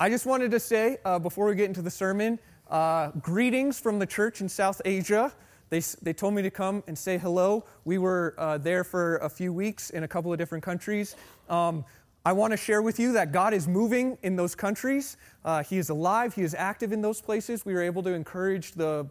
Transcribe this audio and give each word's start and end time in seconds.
I 0.00 0.10
just 0.10 0.26
wanted 0.26 0.50
to 0.50 0.58
say 0.58 0.98
uh, 1.04 1.20
before 1.20 1.46
we 1.46 1.54
get 1.54 1.66
into 1.66 1.80
the 1.80 1.90
sermon 1.90 2.40
uh, 2.68 3.12
greetings 3.20 3.78
from 3.78 4.00
the 4.00 4.06
church 4.06 4.40
in 4.40 4.48
South 4.48 4.82
Asia. 4.84 5.32
They, 5.70 5.80
they 6.02 6.12
told 6.12 6.34
me 6.34 6.42
to 6.42 6.50
come 6.50 6.82
and 6.88 6.98
say 6.98 7.16
hello. 7.16 7.64
We 7.84 7.98
were 7.98 8.34
uh, 8.36 8.58
there 8.58 8.82
for 8.82 9.18
a 9.18 9.28
few 9.28 9.52
weeks 9.52 9.90
in 9.90 10.02
a 10.02 10.08
couple 10.08 10.32
of 10.32 10.38
different 10.38 10.64
countries. 10.64 11.14
Um, 11.48 11.84
I 12.24 12.32
want 12.32 12.50
to 12.50 12.56
share 12.56 12.82
with 12.82 12.98
you 12.98 13.12
that 13.12 13.30
God 13.30 13.54
is 13.54 13.68
moving 13.68 14.18
in 14.24 14.34
those 14.34 14.56
countries. 14.56 15.16
Uh, 15.44 15.62
he 15.62 15.78
is 15.78 15.90
alive, 15.90 16.34
He 16.34 16.42
is 16.42 16.56
active 16.56 16.90
in 16.90 17.00
those 17.00 17.20
places. 17.20 17.64
We 17.64 17.72
were 17.72 17.82
able 17.82 18.02
to 18.02 18.14
encourage 18.14 18.72
the 18.72 19.06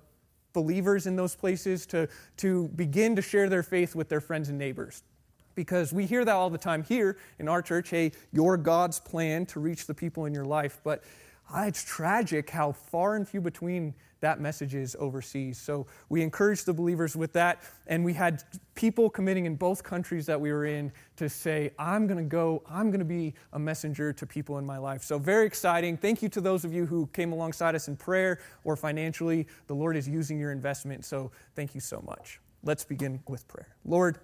believers 0.52 1.08
in 1.08 1.16
those 1.16 1.34
places 1.34 1.86
to, 1.88 2.10
to 2.38 2.68
begin 2.76 3.16
to 3.16 3.22
share 3.22 3.48
their 3.48 3.64
faith 3.64 3.96
with 3.96 4.10
their 4.10 4.22
friends 4.22 4.50
and 4.50 4.58
neighbors. 4.58 5.04
Because 5.56 5.94
we 5.94 6.06
hear 6.06 6.26
that 6.26 6.34
all 6.34 6.50
the 6.50 6.58
time 6.58 6.84
here 6.84 7.18
in 7.40 7.48
our 7.48 7.62
church 7.62 7.90
hey, 7.90 8.12
your 8.32 8.58
God's 8.58 9.00
plan 9.00 9.46
to 9.48 9.60
reach 9.60 9.86
the 9.88 9.94
people 9.94 10.26
in 10.26 10.34
your 10.34 10.46
life. 10.46 10.80
But 10.84 11.04
uh, 11.54 11.66
it's 11.68 11.84
tragic 11.84 12.50
how 12.50 12.72
far 12.72 13.16
and 13.16 13.28
few 13.28 13.42
between 13.42 13.94
that 14.24 14.40
message 14.40 14.74
is 14.74 14.96
overseas. 15.00 15.60
So 15.60 15.86
we 16.08 16.22
encouraged 16.22 16.66
the 16.66 16.74
believers 16.74 17.14
with 17.14 17.34
that, 17.34 17.62
and 17.88 18.06
we 18.06 18.14
had 18.14 18.42
people 18.74 19.10
committing 19.10 19.46
in 19.46 19.56
both 19.56 19.84
countries 19.84 20.26
that 20.28 20.40
we 20.40 20.54
were 20.54 20.66
in 20.66 20.94
to 21.18 21.28
say, 21.28 21.72
I'm 21.78 22.08
going 22.08 22.18
to 22.18 22.24
go, 22.24 22.64
I'm 22.70 22.90
going 22.90 23.00
to 23.00 23.06
be 23.06 23.34
a 23.52 23.60
messenger 23.60 24.14
to 24.14 24.26
people 24.26 24.58
in 24.60 24.66
my 24.66 24.78
life. 24.78 25.04
So 25.04 25.20
very 25.20 25.46
exciting. 25.46 25.98
Thank 25.98 26.22
you 26.22 26.30
to 26.30 26.42
those 26.42 26.64
of 26.64 26.74
you 26.74 26.86
who 26.86 27.08
came 27.08 27.34
alongside 27.34 27.76
us 27.76 27.90
in 27.90 27.98
prayer 27.98 28.40
or 28.64 28.78
financially. 28.78 29.46
The 29.68 29.76
Lord 29.76 29.98
is 29.98 30.08
using 30.08 30.40
your 30.40 30.54
investment, 30.54 31.04
so 31.04 31.30
thank 31.54 31.76
you 31.76 31.82
so 31.82 32.02
much. 32.08 32.40
Let's 32.64 32.86
begin 32.86 33.20
with 33.28 33.46
prayer. 33.50 33.76
Lord, 33.84 34.20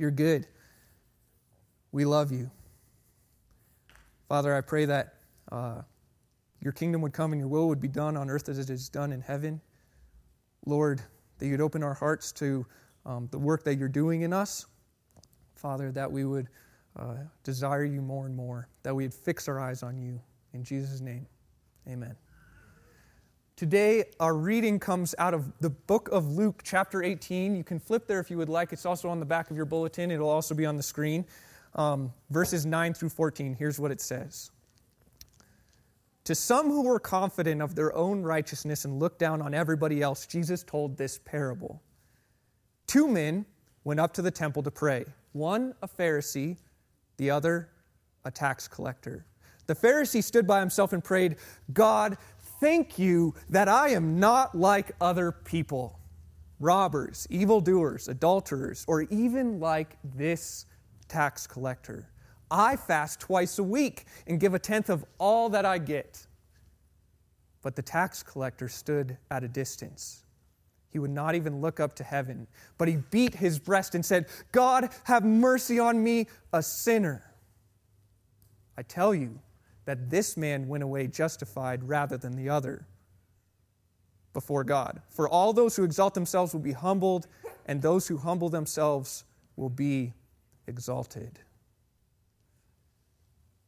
you're 0.00 0.10
good. 0.10 0.46
We 1.92 2.06
love 2.06 2.32
you. 2.32 2.50
Father, 4.28 4.54
I 4.54 4.62
pray 4.62 4.86
that. 4.86 5.14
Uh, 5.52 5.82
your 6.62 6.72
kingdom 6.72 7.02
would 7.02 7.12
come 7.12 7.32
and 7.32 7.40
your 7.40 7.48
will 7.48 7.68
would 7.68 7.80
be 7.80 7.88
done 7.88 8.16
on 8.16 8.30
earth 8.30 8.48
as 8.48 8.58
it 8.58 8.70
is 8.70 8.88
done 8.88 9.12
in 9.12 9.20
heaven. 9.20 9.60
Lord, 10.64 11.02
that 11.38 11.46
you'd 11.46 11.60
open 11.60 11.82
our 11.82 11.92
hearts 11.92 12.32
to 12.32 12.64
um, 13.04 13.28
the 13.30 13.38
work 13.38 13.62
that 13.64 13.76
you're 13.76 13.88
doing 13.88 14.22
in 14.22 14.32
us. 14.32 14.64
Father, 15.54 15.92
that 15.92 16.10
we 16.10 16.24
would 16.24 16.48
uh, 16.98 17.16
desire 17.44 17.84
you 17.84 18.00
more 18.00 18.24
and 18.24 18.34
more, 18.34 18.68
that 18.82 18.94
we'd 18.94 19.12
fix 19.12 19.48
our 19.48 19.60
eyes 19.60 19.82
on 19.82 19.98
you. 19.98 20.18
In 20.54 20.64
Jesus' 20.64 21.02
name, 21.02 21.26
amen. 21.86 22.16
Today, 23.60 24.04
our 24.18 24.34
reading 24.34 24.78
comes 24.78 25.14
out 25.18 25.34
of 25.34 25.52
the 25.60 25.68
book 25.68 26.08
of 26.12 26.26
Luke, 26.30 26.62
chapter 26.64 27.02
18. 27.02 27.54
You 27.54 27.62
can 27.62 27.78
flip 27.78 28.06
there 28.06 28.18
if 28.18 28.30
you 28.30 28.38
would 28.38 28.48
like. 28.48 28.72
It's 28.72 28.86
also 28.86 29.10
on 29.10 29.20
the 29.20 29.26
back 29.26 29.50
of 29.50 29.56
your 29.58 29.66
bulletin, 29.66 30.10
it'll 30.10 30.30
also 30.30 30.54
be 30.54 30.64
on 30.64 30.78
the 30.78 30.82
screen. 30.82 31.26
Um, 31.74 32.10
verses 32.30 32.64
9 32.64 32.94
through 32.94 33.10
14. 33.10 33.54
Here's 33.54 33.78
what 33.78 33.90
it 33.90 34.00
says. 34.00 34.50
To 36.24 36.34
some 36.34 36.68
who 36.68 36.84
were 36.84 36.98
confident 36.98 37.60
of 37.60 37.74
their 37.74 37.94
own 37.94 38.22
righteousness 38.22 38.86
and 38.86 38.98
looked 38.98 39.18
down 39.18 39.42
on 39.42 39.52
everybody 39.52 40.00
else, 40.00 40.24
Jesus 40.24 40.62
told 40.62 40.96
this 40.96 41.18
parable. 41.18 41.82
Two 42.86 43.08
men 43.08 43.44
went 43.84 44.00
up 44.00 44.14
to 44.14 44.22
the 44.22 44.30
temple 44.30 44.62
to 44.62 44.70
pray 44.70 45.04
one 45.32 45.74
a 45.82 45.86
Pharisee, 45.86 46.56
the 47.18 47.30
other 47.30 47.68
a 48.24 48.30
tax 48.30 48.66
collector. 48.66 49.26
The 49.70 49.76
Pharisee 49.76 50.24
stood 50.24 50.48
by 50.48 50.58
himself 50.58 50.92
and 50.92 51.04
prayed, 51.04 51.36
God, 51.72 52.16
thank 52.60 52.98
you 52.98 53.34
that 53.48 53.68
I 53.68 53.88
am 53.90 54.20
not 54.20 54.54
like 54.54 54.92
other 55.00 55.32
people, 55.32 55.98
robbers, 56.60 57.26
evildoers, 57.30 58.08
adulterers, 58.08 58.84
or 58.86 59.02
even 59.02 59.58
like 59.58 59.96
this 60.14 60.66
tax 61.08 61.46
collector. 61.46 62.08
I 62.50 62.76
fast 62.76 63.20
twice 63.20 63.58
a 63.58 63.62
week 63.62 64.04
and 64.26 64.38
give 64.38 64.54
a 64.54 64.58
tenth 64.58 64.90
of 64.90 65.04
all 65.18 65.48
that 65.50 65.64
I 65.64 65.78
get. 65.78 66.26
But 67.62 67.76
the 67.76 67.82
tax 67.82 68.22
collector 68.22 68.68
stood 68.68 69.16
at 69.30 69.44
a 69.44 69.48
distance. 69.48 70.24
He 70.90 70.98
would 70.98 71.10
not 71.10 71.34
even 71.34 71.60
look 71.60 71.78
up 71.78 71.94
to 71.96 72.04
heaven, 72.04 72.46
but 72.76 72.88
he 72.88 72.96
beat 73.10 73.34
his 73.34 73.58
breast 73.58 73.94
and 73.94 74.04
said, 74.04 74.26
God, 74.50 74.90
have 75.04 75.24
mercy 75.24 75.78
on 75.78 76.02
me, 76.02 76.26
a 76.52 76.62
sinner. 76.62 77.22
I 78.76 78.82
tell 78.82 79.14
you 79.14 79.38
that 79.90 80.08
this 80.08 80.36
man 80.36 80.68
went 80.68 80.84
away 80.84 81.08
justified 81.08 81.82
rather 81.82 82.16
than 82.16 82.36
the 82.36 82.48
other 82.48 82.86
before 84.32 84.62
God. 84.62 85.02
For 85.08 85.28
all 85.28 85.52
those 85.52 85.74
who 85.74 85.82
exalt 85.82 86.14
themselves 86.14 86.52
will 86.52 86.60
be 86.60 86.70
humbled, 86.70 87.26
and 87.66 87.82
those 87.82 88.06
who 88.06 88.16
humble 88.16 88.48
themselves 88.48 89.24
will 89.56 89.68
be 89.68 90.12
exalted. 90.68 91.40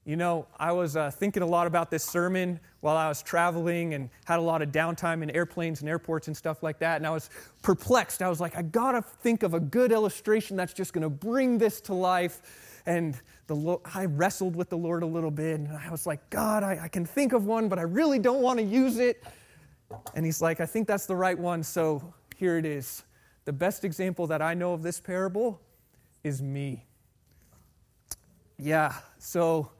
You 0.05 0.15
know, 0.15 0.47
I 0.57 0.71
was 0.71 0.97
uh, 0.97 1.11
thinking 1.11 1.43
a 1.43 1.47
lot 1.47 1.67
about 1.67 1.91
this 1.91 2.05
sermon 2.05 2.61
while 2.83 2.97
I 2.97 3.09
was 3.09 3.21
traveling 3.21 3.95
and 3.95 4.09
had 4.25 4.39
a 4.39 4.43
lot 4.43 4.63
of 4.63 4.71
downtime 4.71 5.25
in 5.25 5.31
airplanes 5.31 5.81
and 5.81 5.89
airports 5.89 6.29
and 6.29 6.37
stuff 6.37 6.63
like 6.63 6.79
that. 6.79 6.99
And 6.99 7.07
I 7.07 7.11
was 7.11 7.31
perplexed. 7.63 8.23
I 8.23 8.29
was 8.29 8.41
like, 8.41 8.57
I 8.57 8.63
gotta 8.63 9.03
think 9.03 9.43
of 9.43 9.55
a 9.55 9.61
good 9.61 9.91
illustration 9.91 10.57
that's 10.57 10.73
just 10.73 10.93
gonna 10.93 11.11
bring 11.11 11.59
this 11.59 11.81
to 11.81 11.95
life. 11.95 12.43
And 12.87 13.19
the, 13.47 13.79
I 13.95 14.07
wrestled 14.07 14.57
with 14.57 14.69
the 14.69 14.77
Lord 14.77 15.03
a 15.03 15.07
little 15.07 15.31
bit, 15.31 15.61
and 15.61 15.69
I 15.69 15.91
was 15.91 16.07
like, 16.07 16.29
God, 16.31 16.63
I, 16.63 16.81
I 16.85 16.89
can 16.89 17.05
think 17.05 17.33
of 17.33 17.47
one, 17.47 17.69
but 17.69 17.79
I 17.79 17.83
really 17.83 18.19
don't 18.19 18.43
want 18.43 18.59
to 18.59 18.65
use 18.65 18.99
it. 18.99 19.23
And 20.15 20.25
He's 20.25 20.43
like, 20.43 20.61
I 20.61 20.67
think 20.67 20.89
that's 20.89 21.07
the 21.07 21.17
right 21.17 21.39
one, 21.39 21.63
so 21.63 22.15
here 22.37 22.59
it 22.59 22.65
is. 22.65 23.05
The 23.45 23.53
best 23.53 23.85
example 23.85 24.27
that 24.29 24.43
I 24.43 24.55
know 24.55 24.73
of 24.73 24.83
this 24.83 25.01
parable 25.01 25.61
is 26.25 26.43
me. 26.43 26.87
Yeah, 28.59 28.95
so 29.19 29.71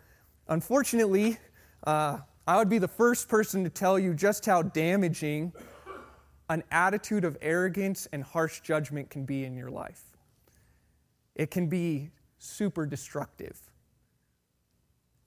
Unfortunately, 0.49 1.39
uh, 1.87 2.19
I 2.47 2.59
would 2.59 2.69
be 2.69 2.79
the 2.79 2.89
first 2.89 3.29
person 3.29 3.65
to 3.65 3.71
tell 3.71 3.99
you 3.99 4.13
just 4.13 4.45
how 4.45 4.63
damaging 4.63 5.53
an 6.51 6.65
attitude 6.71 7.25
of 7.25 7.39
arrogance 7.41 8.07
and 8.13 8.23
harsh 8.23 8.61
judgment 8.61 9.09
can 9.09 9.25
be 9.25 9.45
in 9.45 9.57
your 9.57 9.71
life. 9.71 10.03
It 11.35 11.51
can 11.51 11.69
be 11.69 12.11
super 12.43 12.87
destructive. 12.87 13.59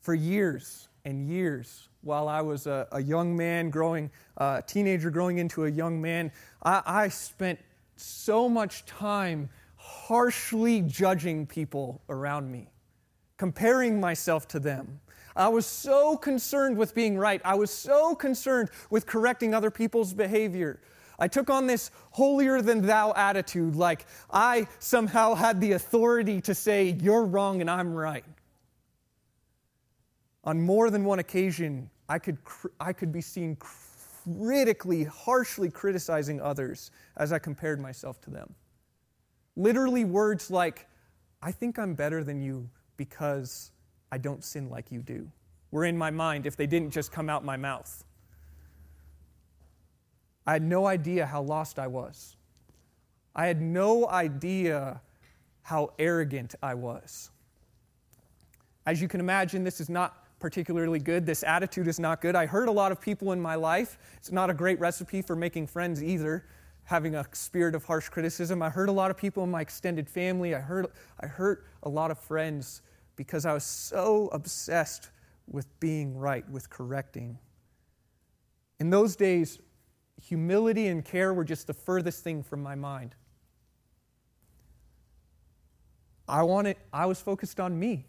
For 0.01 0.13
years 0.13 0.89
and 1.03 1.27
years, 1.27 1.89
while 2.01 2.27
I 2.27 2.41
was 2.41 2.67
a, 2.67 2.87
a 2.91 3.01
young 3.01 3.35
man 3.35 3.69
growing, 3.69 4.11
a 4.37 4.43
uh, 4.43 4.61
teenager 4.61 5.09
growing 5.09 5.37
into 5.37 5.65
a 5.65 5.69
young 5.69 6.01
man, 6.01 6.31
I, 6.63 6.81
I 6.85 7.07
spent 7.09 7.59
so 7.95 8.49
much 8.49 8.85
time 8.85 9.49
harshly 9.75 10.81
judging 10.81 11.45
people 11.47 12.01
around 12.09 12.51
me, 12.51 12.69
comparing 13.37 13.99
myself 13.99 14.47
to 14.49 14.59
them 14.59 14.99
I 15.35 15.49
was 15.49 15.65
so 15.65 16.15
concerned 16.15 16.77
with 16.77 16.95
being 16.95 17.17
right. 17.17 17.41
I 17.43 17.55
was 17.55 17.69
so 17.69 18.15
concerned 18.15 18.69
with 18.89 19.05
correcting 19.05 19.53
other 19.53 19.69
people's 19.69 20.13
behavior. 20.13 20.79
I 21.17 21.27
took 21.27 21.49
on 21.49 21.67
this 21.67 21.91
holier 22.11 22.61
than 22.61 22.81
thou 22.81 23.13
attitude, 23.13 23.75
like 23.75 24.05
I 24.31 24.67
somehow 24.79 25.33
had 25.35 25.61
the 25.61 25.73
authority 25.73 26.41
to 26.41 26.53
say, 26.53 26.97
You're 27.01 27.25
wrong 27.25 27.61
and 27.61 27.69
I'm 27.69 27.93
right. 27.93 28.25
On 30.43 30.61
more 30.61 30.89
than 30.89 31.03
one 31.05 31.19
occasion, 31.19 31.89
I 32.07 32.19
could, 32.19 32.37
I 32.79 32.93
could 32.93 33.11
be 33.11 33.21
seen 33.21 33.57
critically, 33.59 35.03
harshly 35.03 35.69
criticizing 35.69 36.39
others 36.39 36.91
as 37.17 37.31
I 37.31 37.39
compared 37.39 37.79
myself 37.79 38.21
to 38.21 38.29
them. 38.29 38.53
Literally, 39.55 40.05
words 40.05 40.51
like, 40.51 40.87
I 41.41 41.51
think 41.51 41.79
I'm 41.79 41.95
better 41.95 42.23
than 42.23 42.41
you 42.41 42.69
because 42.97 43.71
I 44.11 44.17
don't 44.17 44.43
sin 44.43 44.69
like 44.69 44.91
you 44.91 45.01
do, 45.01 45.29
were 45.71 45.85
in 45.85 45.97
my 45.97 46.11
mind 46.11 46.45
if 46.45 46.55
they 46.55 46.67
didn't 46.67 46.91
just 46.91 47.11
come 47.11 47.29
out 47.29 47.43
my 47.43 47.57
mouth. 47.57 48.03
I 50.45 50.53
had 50.53 50.63
no 50.63 50.85
idea 50.85 51.25
how 51.25 51.41
lost 51.41 51.79
I 51.79 51.87
was. 51.87 52.35
I 53.35 53.47
had 53.47 53.61
no 53.61 54.07
idea 54.07 55.01
how 55.63 55.93
arrogant 55.97 56.55
I 56.61 56.75
was. 56.75 57.31
As 58.85 59.01
you 59.01 59.07
can 59.07 59.19
imagine, 59.19 59.63
this 59.63 59.81
is 59.81 59.89
not 59.89 60.39
particularly 60.39 60.99
good. 60.99 61.25
This 61.25 61.43
attitude 61.43 61.87
is 61.87 61.99
not 61.99 62.21
good. 62.21 62.35
I 62.35 62.45
hurt 62.45 62.69
a 62.69 62.71
lot 62.71 62.91
of 62.91 63.01
people 63.01 63.31
in 63.31 63.41
my 63.41 63.55
life. 63.55 63.97
It's 64.17 64.31
not 64.31 64.49
a 64.49 64.53
great 64.53 64.79
recipe 64.79 65.21
for 65.23 65.35
making 65.35 65.67
friends 65.67 66.03
either, 66.03 66.45
having 66.83 67.15
a 67.15 67.25
spirit 67.33 67.73
of 67.73 67.83
harsh 67.83 68.09
criticism. 68.09 68.61
I 68.61 68.69
hurt 68.69 68.89
a 68.89 68.91
lot 68.91 69.09
of 69.09 69.17
people 69.17 69.43
in 69.43 69.49
my 69.49 69.61
extended 69.61 70.07
family. 70.07 70.53
I 70.53 70.59
hurt, 70.59 70.93
I 71.19 71.25
hurt 71.25 71.65
a 71.81 71.89
lot 71.89 72.11
of 72.11 72.19
friends 72.19 72.83
because 73.15 73.45
I 73.45 73.53
was 73.53 73.63
so 73.63 74.29
obsessed 74.31 75.09
with 75.47 75.67
being 75.79 76.15
right, 76.15 76.47
with 76.49 76.69
correcting. 76.69 77.39
In 78.79 78.91
those 78.91 79.15
days, 79.15 79.59
humility 80.21 80.87
and 80.87 81.03
care 81.03 81.33
were 81.33 81.43
just 81.43 81.67
the 81.67 81.73
furthest 81.73 82.23
thing 82.23 82.43
from 82.43 82.61
my 82.63 82.75
mind. 82.75 83.15
I 86.27 86.43
wanted 86.43 86.77
I 86.91 87.05
was 87.05 87.19
focused 87.19 87.59
on 87.59 87.77
me. 87.77 88.05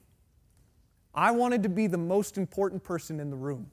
I 1.14 1.31
wanted 1.31 1.62
to 1.62 1.69
be 1.69 1.87
the 1.87 1.99
most 1.99 2.37
important 2.37 2.85
person 2.85 3.20
in 3.20 3.31
the 3.31 3.37
room. 3.37 3.70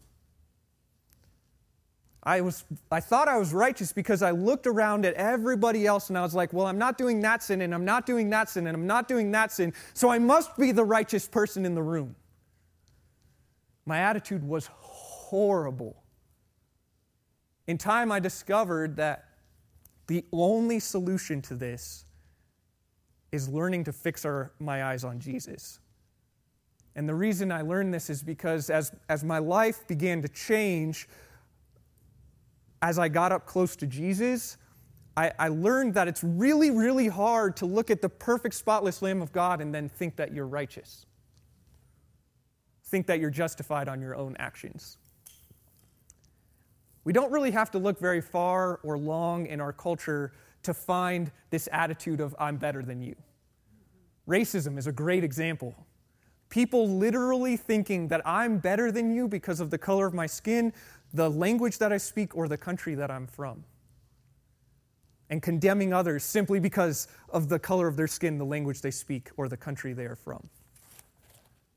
I, 2.26 2.40
was, 2.40 2.64
I 2.90 3.02
thought 3.02 3.28
I 3.28 3.38
was 3.38 3.54
righteous 3.54 3.92
because 3.92 4.22
I 4.24 4.32
looked 4.32 4.66
around 4.66 5.06
at 5.06 5.14
everybody 5.16 5.86
else 5.86 6.08
and 6.08 6.18
I 6.18 6.22
was 6.22 6.34
like, 6.34 6.54
well, 6.54 6.66
I'm 6.66 6.78
not 6.78 6.98
doing 6.98 7.20
that 7.22 7.44
sin 7.44 7.62
and 7.62 7.74
I'm 7.74 7.84
not 7.84 8.06
doing 8.06 8.30
that 8.30 8.50
sin 8.50 8.66
and 8.66 8.76
I'm 8.78 8.88
not 8.88 9.10
doing 9.10 9.32
that 9.32 9.52
sin, 9.52 9.74
so 9.94 10.10
I 10.10 10.20
must 10.20 10.56
be 10.58 10.72
the 10.72 10.86
righteous 10.86 11.28
person 11.28 11.66
in 11.66 11.76
the 11.76 11.84
room. 11.84 12.16
My 13.86 14.00
attitude 14.00 14.48
was 14.48 14.68
horrible. 14.68 16.03
In 17.68 17.78
time, 17.78 18.12
I 18.12 18.20
discovered 18.20 18.98
that 18.98 19.26
the 20.08 20.26
only 20.32 20.80
solution 20.80 21.42
to 21.44 21.56
this 21.56 22.06
is 23.32 23.48
learning 23.50 23.86
to 23.86 23.94
fix 23.94 24.26
our, 24.26 24.52
my 24.60 24.84
eyes 24.84 25.04
on 25.04 25.20
Jesus. 25.20 25.80
And 26.96 27.10
the 27.10 27.16
reason 27.16 27.52
I 27.52 27.62
learned 27.62 27.94
this 27.94 28.10
is 28.10 28.22
because 28.22 28.70
as, 28.70 28.92
as 29.10 29.24
my 29.24 29.40
life 29.40 29.88
began 29.88 30.22
to 30.22 30.28
change, 30.28 31.08
as 32.82 33.00
I 33.00 33.08
got 33.08 33.32
up 33.32 33.46
close 33.46 33.76
to 33.78 33.88
Jesus, 33.88 34.58
I, 35.16 35.32
I 35.40 35.48
learned 35.48 35.94
that 35.96 36.08
it's 36.08 36.24
really, 36.24 36.70
really 36.70 37.08
hard 37.08 37.56
to 37.58 37.66
look 37.66 37.90
at 37.90 38.02
the 38.02 38.10
perfect, 38.10 38.56
spotless 38.56 39.02
Lamb 39.02 39.22
of 39.22 39.32
God 39.32 39.62
and 39.62 39.74
then 39.74 39.90
think 39.90 40.16
that 40.18 40.34
you're 40.34 40.48
righteous. 40.48 41.06
Think 42.86 43.08
that 43.08 43.20
you're 43.20 43.30
justified 43.30 43.88
on 43.88 44.02
your 44.02 44.16
own 44.16 44.36
actions. 44.38 44.98
We 47.04 47.14
don't 47.14 47.32
really 47.32 47.52
have 47.52 47.72
to 47.72 47.80
look 47.80 48.00
very 48.00 48.22
far 48.22 48.80
or 48.84 48.98
long 48.98 49.46
in 49.48 49.60
our 49.60 49.74
culture 49.74 50.32
to 50.64 50.74
find 50.74 51.32
this 51.50 51.68
attitude 51.72 52.22
of, 52.22 52.36
I'm 52.40 52.58
better 52.58 52.82
than 52.82 53.02
you. 53.02 53.16
Racism 54.28 54.78
is 54.78 54.88
a 54.88 54.92
great 54.92 55.24
example. 55.24 55.76
People 56.50 56.88
literally 56.88 57.58
thinking 57.58 58.08
that 58.08 58.22
I'm 58.26 58.60
better 58.60 58.92
than 58.92 59.14
you 59.14 59.28
because 59.28 59.60
of 59.60 59.70
the 59.70 59.78
color 59.78 60.06
of 60.06 60.14
my 60.14 60.28
skin, 60.28 60.72
the 61.14 61.30
language 61.30 61.78
that 61.80 61.92
I 61.92 61.98
speak, 61.98 62.38
or 62.38 62.48
the 62.48 62.58
country 62.58 62.96
that 62.96 63.12
I'm 63.12 63.28
from. 63.28 63.66
And 65.30 65.42
condemning 65.42 65.94
others 65.94 66.24
simply 66.24 66.60
because 66.60 67.08
of 67.30 67.50
the 67.50 67.60
color 67.60 67.88
of 67.88 67.98
their 67.98 68.08
skin, 68.08 68.38
the 68.38 68.46
language 68.46 68.82
they 68.82 68.92
speak, 68.92 69.32
or 69.36 69.50
the 69.50 69.58
country 69.58 69.94
they 69.94 70.06
are 70.06 70.16
from. 70.16 70.48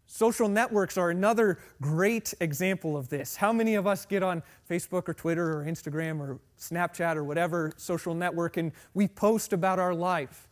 Social 0.07 0.49
networks 0.49 0.97
are 0.97 1.11
another 1.11 1.59
great 1.83 2.33
example 2.41 2.97
of 2.97 3.09
this. 3.09 3.35
How 3.35 3.53
many 3.53 3.75
of 3.75 3.87
us 3.87 4.07
get 4.07 4.23
on 4.23 4.43
Facebook 4.71 5.09
or 5.09 5.15
Twitter 5.15 5.59
or 5.59 5.65
Instagram 5.65 6.21
or 6.21 6.39
Snapchat 6.59 7.17
or 7.17 7.25
whatever 7.25 7.73
social 7.77 8.15
network 8.15 8.57
and 8.57 8.71
we 8.95 9.09
post 9.09 9.53
about 9.53 9.81
our 9.81 9.95
life? 9.95 10.49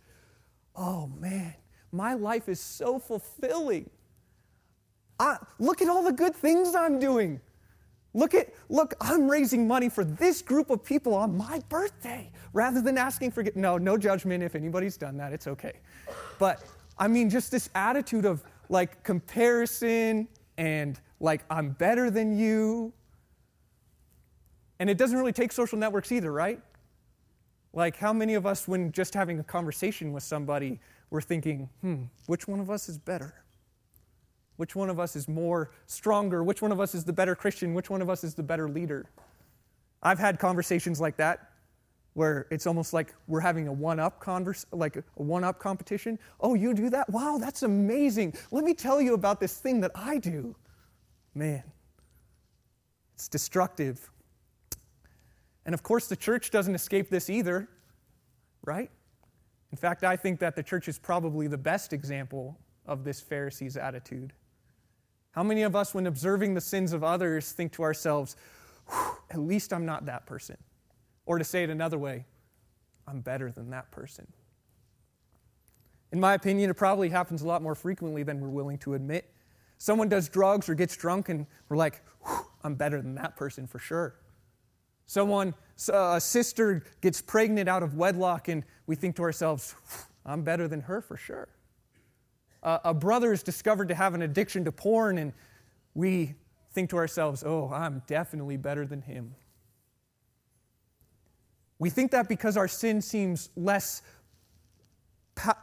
Oh 0.75 1.07
man, 1.07 1.55
my 1.93 2.15
life 2.15 2.49
is 2.49 2.59
so 2.59 2.99
fulfilling. 2.99 3.89
I, 5.21 5.37
look 5.61 5.81
at 5.81 5.89
all 5.89 6.03
the 6.03 6.13
good 6.13 6.35
things 6.35 6.75
I'm 6.75 6.99
doing. 6.99 7.41
Look 8.13 8.35
at 8.35 8.53
look, 8.69 8.95
I'm 9.01 9.29
raising 9.29 9.69
money 9.69 9.89
for 9.89 10.05
this 10.05 10.43
group 10.43 10.71
of 10.71 10.85
people 10.85 11.15
on 11.15 11.37
my 11.37 11.61
birthday 11.69 12.31
rather 12.53 12.81
than 12.81 12.99
asking 12.99 13.31
for 13.31 13.45
no, 13.55 13.79
no 13.79 13.97
judgment 13.97 14.43
if 14.43 14.57
anybody's 14.57 14.97
done 14.97 15.17
that, 15.19 15.33
it's 15.33 15.47
okay. 15.47 15.75
But 16.41 16.65
I 16.99 17.07
mean 17.07 17.31
just 17.31 17.53
this 17.53 17.71
attitude 17.75 18.25
of 18.25 18.43
like 18.69 19.03
comparison 19.03 20.29
and 20.57 21.01
like 21.21 21.45
I'm 21.51 21.71
better 21.71 22.11
than 22.11 22.37
you. 22.37 22.93
And 24.79 24.91
it 24.91 24.99
doesn't 24.99 25.17
really 25.17 25.33
take 25.33 25.53
social 25.53 25.79
networks 25.79 26.11
either, 26.13 26.33
right? 26.33 26.61
Like, 27.73 27.97
how 27.97 28.13
many 28.13 28.35
of 28.35 28.47
us, 28.47 28.69
when 28.69 28.93
just 28.93 29.15
having 29.15 29.41
a 29.41 29.45
conversation 29.45 30.13
with 30.13 30.23
somebody, 30.23 30.81
we're 31.11 31.21
thinking, 31.21 31.69
hmm, 31.81 32.05
which 32.27 32.47
one 32.47 32.61
of 32.61 32.71
us 32.71 32.89
is 32.89 32.99
better? 32.99 33.35
Which 34.57 34.77
one 34.77 34.89
of 34.91 35.01
us 35.01 35.17
is 35.17 35.29
more 35.29 35.73
stronger? 35.87 36.45
Which 36.45 36.63
one 36.63 36.71
of 36.71 36.81
us 36.81 36.95
is 36.95 37.05
the 37.05 37.13
better 37.13 37.35
Christian? 37.35 37.75
Which 37.75 37.91
one 37.91 38.01
of 38.01 38.09
us 38.09 38.23
is 38.23 38.35
the 38.35 38.43
better 38.43 38.69
leader? 38.69 39.07
I've 40.03 40.19
had 40.19 40.39
conversations 40.39 41.01
like 41.01 41.17
that 41.17 41.51
where 42.15 42.47
it's 42.51 42.67
almost 42.67 42.93
like 42.93 43.15
we're 43.27 43.41
having 43.41 43.69
a 43.69 43.73
one-up 43.73 44.21
converse, 44.21 44.65
like 44.73 44.97
a 44.97 45.05
one-up 45.17 45.59
competition. 45.59 46.19
Oh, 46.41 46.55
you 46.55 46.73
do 46.73 46.89
that? 46.91 47.11
Wow, 47.11 47.39
that's 47.41 47.63
amazing. 47.63 48.35
Let 48.51 48.65
me 48.65 48.73
tell 48.73 49.01
you 49.01 49.15
about 49.15 49.41
this 49.41 49.59
thing 49.59 49.81
that 49.81 49.91
I 49.95 50.19
do. 50.19 50.55
Man, 51.35 51.65
it's 53.15 53.29
destructive. 53.29 54.11
And 55.67 55.75
of 55.75 55.83
course, 55.83 56.07
the 56.07 56.17
church 56.17 56.51
doesn't 56.51 56.75
escape 56.75 57.11
this 57.11 57.29
either, 57.29 57.69
right? 58.65 58.91
In 59.73 59.77
fact, 59.77 60.05
I 60.05 60.17
think 60.17 60.39
that 60.39 60.55
the 60.55 60.63
church 60.63 60.87
is 60.87 61.01
probably 61.01 61.49
the 61.49 61.59
best 61.59 61.93
example 61.93 62.57
of 62.87 63.03
this 63.03 63.21
Pharisee's 63.21 63.77
attitude. 63.77 64.33
How 65.33 65.43
many 65.43 65.63
of 65.63 65.75
us, 65.75 65.93
when 65.93 66.07
observing 66.07 66.55
the 66.55 66.61
sins 66.61 66.93
of 66.93 67.03
others, 67.03 67.51
think 67.51 67.73
to 67.73 67.83
ourselves, 67.83 68.37
at 69.31 69.41
least 69.41 69.73
I'm 69.73 69.85
not 69.85 70.07
that 70.07 70.27
person? 70.27 70.57
Or 71.27 71.39
to 71.39 71.45
say 71.45 71.65
it 71.65 71.71
another 71.71 71.99
way, 71.99 72.27
I'm 73.07 73.21
better 73.21 73.51
than 73.51 73.71
that 73.71 73.91
person. 73.91 74.27
In 76.13 76.21
my 76.21 76.35
opinion, 76.35 76.71
it 76.71 76.75
probably 76.75 77.09
happens 77.09 77.43
a 77.43 77.47
lot 77.47 77.63
more 77.63 77.75
frequently 77.75 78.23
than 78.23 78.41
we're 78.41 78.49
willing 78.49 78.79
to 78.79 78.95
admit. 78.95 79.31
Someone 79.79 80.09
does 80.09 80.29
drugs 80.29 80.69
or 80.69 80.75
gets 80.75 80.97
drunk, 80.97 81.29
and 81.29 81.47
we're 81.69 81.77
like, 81.77 82.03
I'm 82.63 82.75
better 82.75 83.03
than 83.03 83.15
that 83.17 83.37
person 83.37 83.67
for 83.67 83.79
sure. 83.79 84.15
Someone, 85.07 85.55
uh, 85.93 86.15
a 86.17 86.21
sister 86.21 86.85
gets 87.01 87.21
pregnant 87.21 87.69
out 87.69 87.83
of 87.83 87.95
wedlock, 87.95 88.49
and 88.49 88.65
we 88.87 88.95
think 88.95 89.17
to 89.17 89.23
ourselves, 89.23 89.75
I'm 90.25 90.43
better 90.43 90.69
than 90.69 90.83
her 90.83 91.01
for 91.01 91.17
sure. 91.17 91.49
a 92.63 92.95
brother 92.95 93.33
is 93.33 93.43
discovered 93.43 93.89
to 93.89 93.95
have 93.95 94.15
an 94.15 94.23
addiction 94.23 94.65
to 94.65 94.73
porn, 94.73 95.19
and 95.19 95.33
we 95.95 96.35
think 96.73 96.91
to 96.91 96.97
ourselves, 96.97 97.45
oh, 97.45 97.71
I'm 97.73 98.03
definitely 98.07 98.57
better 98.57 98.87
than 98.87 99.03
him. 99.03 99.35
We 101.79 101.91
think 101.91 102.13
that 102.13 102.29
because 102.29 102.57
our 102.57 102.69
sin 102.69 103.01
seems 103.03 103.51
less 103.57 104.03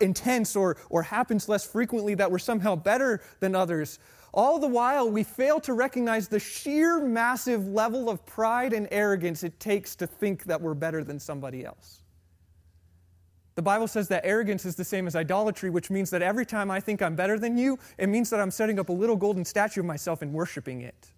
intense 0.01 0.55
or, 0.55 0.77
or 0.89 1.03
happens 1.03 1.47
less 1.47 1.65
frequently, 1.65 2.15
that 2.15 2.29
we're 2.29 2.39
somehow 2.39 2.75
better 2.75 3.21
than 3.39 3.55
others. 3.55 3.99
All 4.33 4.59
the 4.59 4.67
while, 4.67 5.09
we 5.09 5.23
fail 5.23 5.59
to 5.61 5.73
recognize 5.73 6.27
the 6.27 6.39
sheer 6.39 6.99
massive 6.99 7.67
level 7.67 8.09
of 8.09 8.25
pride 8.25 8.73
and 8.73 8.87
arrogance 8.91 9.43
it 9.43 9.59
takes 9.59 9.95
to 9.97 10.07
think 10.07 10.43
that 10.45 10.61
we're 10.61 10.73
better 10.73 11.03
than 11.03 11.19
somebody 11.19 11.65
else. 11.65 12.01
The 13.55 13.61
Bible 13.61 13.87
says 13.87 14.07
that 14.07 14.25
arrogance 14.25 14.65
is 14.65 14.75
the 14.75 14.85
same 14.85 15.07
as 15.07 15.15
idolatry, 15.15 15.69
which 15.69 15.89
means 15.89 16.09
that 16.11 16.21
every 16.21 16.45
time 16.45 16.71
I 16.71 16.79
think 16.79 17.01
I'm 17.01 17.15
better 17.15 17.37
than 17.37 17.57
you, 17.57 17.77
it 17.97 18.07
means 18.07 18.29
that 18.29 18.39
I'm 18.39 18.51
setting 18.51 18.79
up 18.79 18.87
a 18.87 18.93
little 18.93 19.17
golden 19.17 19.43
statue 19.43 19.81
of 19.81 19.85
myself 19.85 20.21
and 20.21 20.31
worshiping 20.33 20.81
it. 20.81 21.11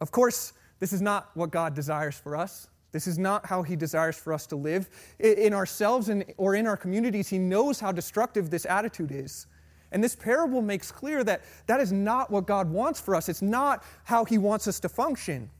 Of 0.00 0.12
course, 0.12 0.52
this 0.78 0.92
is 0.92 1.02
not 1.02 1.30
what 1.34 1.50
God 1.50 1.74
desires 1.74 2.16
for 2.16 2.36
us. 2.36 2.68
This 2.92 3.06
is 3.06 3.18
not 3.18 3.46
how 3.46 3.62
he 3.62 3.76
desires 3.76 4.16
for 4.16 4.32
us 4.32 4.46
to 4.48 4.56
live. 4.56 4.88
In 5.18 5.54
ourselves 5.54 6.08
and, 6.08 6.24
or 6.36 6.54
in 6.54 6.66
our 6.66 6.76
communities, 6.76 7.28
he 7.28 7.38
knows 7.38 7.78
how 7.78 7.92
destructive 7.92 8.50
this 8.50 8.66
attitude 8.66 9.12
is. 9.12 9.46
And 9.92 10.02
this 10.02 10.16
parable 10.16 10.62
makes 10.62 10.92
clear 10.92 11.24
that 11.24 11.42
that 11.66 11.80
is 11.80 11.92
not 11.92 12.30
what 12.30 12.46
God 12.46 12.70
wants 12.70 13.00
for 13.00 13.14
us. 13.14 13.28
It's 13.28 13.42
not 13.42 13.84
how 14.04 14.24
he 14.24 14.38
wants 14.38 14.68
us 14.68 14.80
to 14.80 14.88
function. 14.88 15.50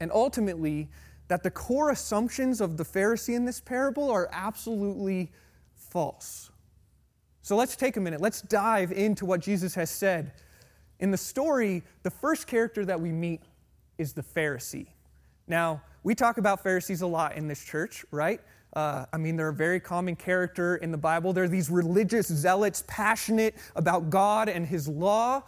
And 0.00 0.10
ultimately, 0.12 0.88
that 1.28 1.42
the 1.42 1.50
core 1.50 1.90
assumptions 1.90 2.60
of 2.60 2.76
the 2.76 2.84
Pharisee 2.84 3.34
in 3.34 3.44
this 3.44 3.60
parable 3.60 4.10
are 4.10 4.28
absolutely 4.32 5.30
false. 5.74 6.50
So 7.42 7.56
let's 7.56 7.76
take 7.76 7.96
a 7.96 8.00
minute. 8.00 8.20
Let's 8.20 8.42
dive 8.42 8.92
into 8.92 9.24
what 9.24 9.40
Jesus 9.40 9.74
has 9.74 9.90
said. 9.90 10.32
In 11.00 11.10
the 11.10 11.16
story, 11.16 11.82
the 12.02 12.10
first 12.10 12.46
character 12.46 12.84
that 12.84 13.00
we 13.00 13.10
meet 13.10 13.42
is 13.98 14.12
the 14.12 14.22
Pharisee. 14.22 14.88
Now, 15.46 15.82
we 16.02 16.14
talk 16.14 16.38
about 16.38 16.62
Pharisees 16.62 17.02
a 17.02 17.06
lot 17.06 17.36
in 17.36 17.48
this 17.48 17.64
church, 17.64 18.04
right? 18.10 18.40
Uh, 18.74 19.04
I 19.12 19.18
mean, 19.18 19.36
they're 19.36 19.48
a 19.48 19.54
very 19.54 19.80
common 19.80 20.16
character 20.16 20.76
in 20.76 20.90
the 20.90 20.98
Bible. 20.98 21.32
They're 21.32 21.48
these 21.48 21.70
religious 21.70 22.26
zealots, 22.26 22.84
passionate 22.86 23.54
about 23.76 24.10
God 24.10 24.48
and 24.48 24.66
His 24.66 24.88
law, 24.88 25.42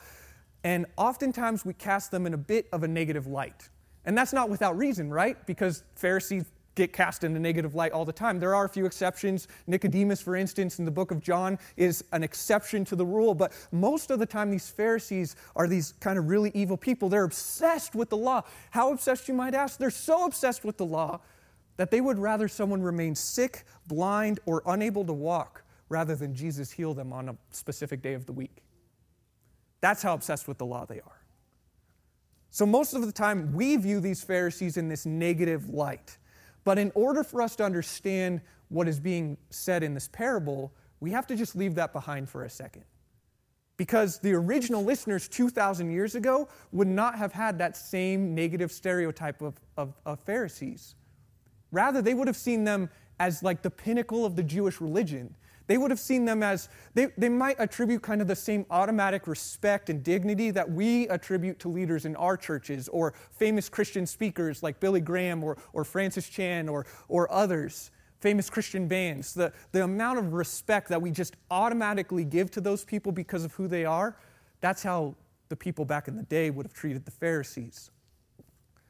and 0.63 0.87
oftentimes 0.97 1.65
we 1.65 1.75
cast 1.75 2.11
them 2.11 2.27
in 2.27 2.35
a 2.35 2.39
bit 2.39 2.69
of 2.73 2.83
a 2.83 2.89
negative 2.89 3.27
light. 3.27 3.69
And 4.05 4.17
that's 4.17 4.33
not 4.33 4.51
without 4.51 4.77
reason, 4.77 5.11
right? 5.11 5.45
Because 5.47 5.83
Pharisees 5.95 6.45
get 6.75 6.93
cast 6.93 7.25
in 7.25 7.35
a 7.37 7.38
negative 7.38 7.75
light 7.75 7.93
all 7.93 8.04
the 8.04 8.12
time. 8.12 8.38
There 8.38 8.54
are 8.54 8.64
a 8.64 8.69
few 8.69 8.87
exceptions. 8.87 9.49
Nicodemus, 9.66 10.21
for 10.21 10.37
instance, 10.37 10.78
in 10.78 10.85
the 10.85 10.90
book 10.90 11.11
of 11.11 11.21
John, 11.21 11.59
is 11.76 12.04
an 12.12 12.23
exception 12.23 12.85
to 12.87 12.97
the 12.97 13.07
rule. 13.07 13.35
But 13.35 13.52
most 13.73 14.11
of 14.11 14.19
the 14.19 14.26
time, 14.26 14.50
these 14.50 14.69
Pharisees 14.69 15.37
are 15.57 15.66
these 15.66 15.93
kind 16.00 16.19
of 16.19 16.28
really 16.28 16.50
evil 16.54 16.76
people. 16.76 17.09
They're 17.09 17.25
obsessed 17.25 17.95
with 17.95 18.11
the 18.11 18.16
law. 18.16 18.43
How 18.71 18.93
obsessed, 18.93 19.28
you 19.28 19.35
might 19.35 19.54
ask? 19.54 19.78
They're 19.78 19.90
so 19.90 20.25
obsessed 20.25 20.64
with 20.64 20.76
the 20.76 20.87
law 20.87 21.21
that 21.76 21.90
they 21.90 22.00
would 22.00 22.19
rather 22.19 22.49
someone 22.49 22.83
remain 22.83 23.14
sick, 23.14 23.64
blind, 23.87 24.40
or 24.47 24.62
unable 24.66 25.04
to 25.04 25.12
walk 25.12 25.62
rather 25.88 26.14
than 26.14 26.35
Jesus 26.35 26.71
heal 26.71 26.95
them 26.95 27.12
on 27.12 27.28
a 27.28 27.37
specific 27.50 28.02
day 28.02 28.14
of 28.14 28.26
the 28.26 28.33
week. 28.33 28.62
That's 29.81 30.02
how 30.02 30.14
obsessed 30.14 30.49
with 30.49 30.59
the 30.59 30.64
law 30.64 30.87
they 30.87 31.00
are. 31.00 31.21
So, 32.50 32.64
most 32.64 32.95
of 32.95 33.04
the 33.04 33.12
time, 33.12 33.52
we 33.52 33.76
view 33.76 34.00
these 34.00 34.23
Pharisees 34.23 34.76
in 34.76 34.88
this 34.88 35.04
negative 35.04 35.69
light. 35.69 36.19
But 36.64 36.78
in 36.78 36.90
order 36.94 37.23
for 37.23 37.42
us 37.42 37.56
to 37.56 37.64
understand 37.64 38.40
what 38.68 38.88
is 38.88 38.99
being 38.99 39.37
said 39.50 39.83
in 39.83 39.94
this 39.94 40.09
parable, 40.09 40.73
we 41.00 41.11
have 41.11 41.26
to 41.28 41.37
just 41.37 41.54
leave 41.54 41.75
that 41.75 41.92
behind 41.92 42.28
for 42.28 42.44
a 42.44 42.50
second. 42.50 42.85
Because 43.76 44.18
the 44.18 44.33
original 44.33 44.83
listeners 44.83 45.28
2,000 45.28 45.90
years 45.90 46.14
ago 46.14 46.49
would 46.73 46.88
not 46.88 47.18
have 47.18 47.33
had 47.33 47.59
that 47.59 47.76
same 47.76 48.35
negative 48.35 48.73
stereotype 48.73 49.42
of, 49.42 49.61
of, 49.76 49.94
of 50.06 50.21
Pharisees. 50.21 50.94
Rather, 51.73 52.00
they 52.00 52.14
would 52.14 52.28
have 52.28 52.37
seen 52.37 52.64
them 52.64 52.88
as 53.18 53.42
like 53.42 53.62
the 53.62 53.71
pinnacle 53.71 54.25
of 54.25 54.37
the 54.37 54.42
Jewish 54.42 54.80
religion. 54.80 55.35
They 55.66 55.78
would 55.78 55.90
have 55.90 56.00
seen 56.00 56.26
them 56.26 56.42
as, 56.42 56.68
they, 56.92 57.06
they 57.16 57.30
might 57.30 57.56
attribute 57.59 58.02
kind 58.02 58.21
of 58.21 58.28
the 58.28 58.37
same 58.37 58.66
automatic 58.71 59.26
respect 59.26 59.88
and 59.88 60.02
dignity 60.02 60.50
that 60.50 60.71
we 60.71 61.09
attribute 61.09 61.59
to 61.61 61.68
leaders 61.68 62.04
in 62.04 62.14
our 62.16 62.37
churches 62.37 62.88
or 62.88 63.14
famous 63.33 63.68
Christian 63.68 64.06
speakers 64.06 64.62
like 64.62 64.78
Billy 64.78 65.00
Graham 65.00 65.42
or, 65.42 65.56
or 65.73 65.85
Francis 65.85 66.28
Chan 66.28 66.68
or, 66.68 66.85
or 67.09 67.33
others, 67.33 67.90
famous 68.21 68.50
Christian 68.50 68.88
bands. 68.88 69.33
The, 69.33 69.52
the 69.73 69.85
amount 69.85 70.18
of 70.18 70.35
respect 70.35 70.88
that 70.90 71.00
we 71.00 71.11
just 71.11 71.35
automatically 71.50 72.25
give 72.25 72.50
to 72.52 72.61
those 72.61 72.85
people 72.85 73.11
because 73.11 73.44
of 73.44 73.54
who 73.54 73.66
they 73.66 73.87
are, 73.87 74.16
that's 74.61 74.83
how 74.83 75.14
the 75.49 75.56
people 75.56 75.85
back 75.85 76.09
in 76.09 76.16
the 76.16 76.25
day 76.25 76.50
would 76.50 76.66
have 76.66 76.75
treated 76.75 77.04
the 77.06 77.11
Pharisees. 77.11 77.90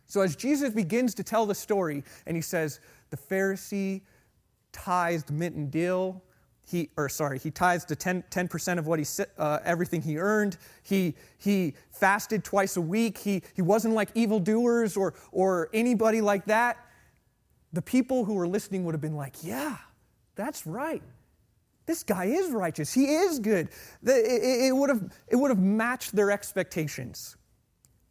So 0.06 0.20
as 0.20 0.36
Jesus 0.36 0.70
begins 0.70 1.14
to 1.14 1.22
tell 1.22 1.46
the 1.46 1.54
story, 1.54 2.02
and 2.26 2.36
he 2.36 2.42
says, 2.42 2.80
the 3.10 3.16
Pharisee 3.16 4.02
tithed 4.72 5.30
mint 5.30 5.54
and 5.54 5.70
dill, 5.70 6.22
he 6.66 6.90
or 6.96 7.08
sorry 7.08 7.38
he 7.38 7.50
tithes 7.50 7.84
to 7.86 7.96
10, 7.96 8.24
percent 8.48 8.78
of 8.78 8.86
what 8.86 8.98
he 8.98 9.06
uh, 9.38 9.58
everything 9.64 10.02
he 10.02 10.18
earned. 10.18 10.56
He 10.82 11.14
he 11.38 11.74
fasted 11.90 12.44
twice 12.44 12.76
a 12.76 12.80
week. 12.80 13.18
He 13.18 13.42
he 13.54 13.62
wasn't 13.62 13.94
like 13.94 14.10
evildoers 14.14 14.96
or 14.96 15.14
or 15.32 15.68
anybody 15.74 16.20
like 16.20 16.46
that. 16.46 16.78
The 17.72 17.82
people 17.82 18.24
who 18.24 18.34
were 18.34 18.48
listening 18.48 18.84
would 18.84 18.94
have 18.94 19.00
been 19.00 19.16
like 19.16 19.36
yeah 19.42 19.76
that's 20.36 20.66
right. 20.66 21.02
This 21.86 22.02
guy 22.02 22.24
is 22.24 22.50
righteous. 22.50 22.92
He 22.92 23.14
is 23.14 23.38
good. 23.38 23.68
It, 24.02 24.68
it 24.68 24.74
would 24.74 24.88
have 24.88 25.12
it 25.28 25.36
would 25.36 25.50
have 25.50 25.60
matched 25.60 26.16
their 26.16 26.30
expectations. 26.30 27.36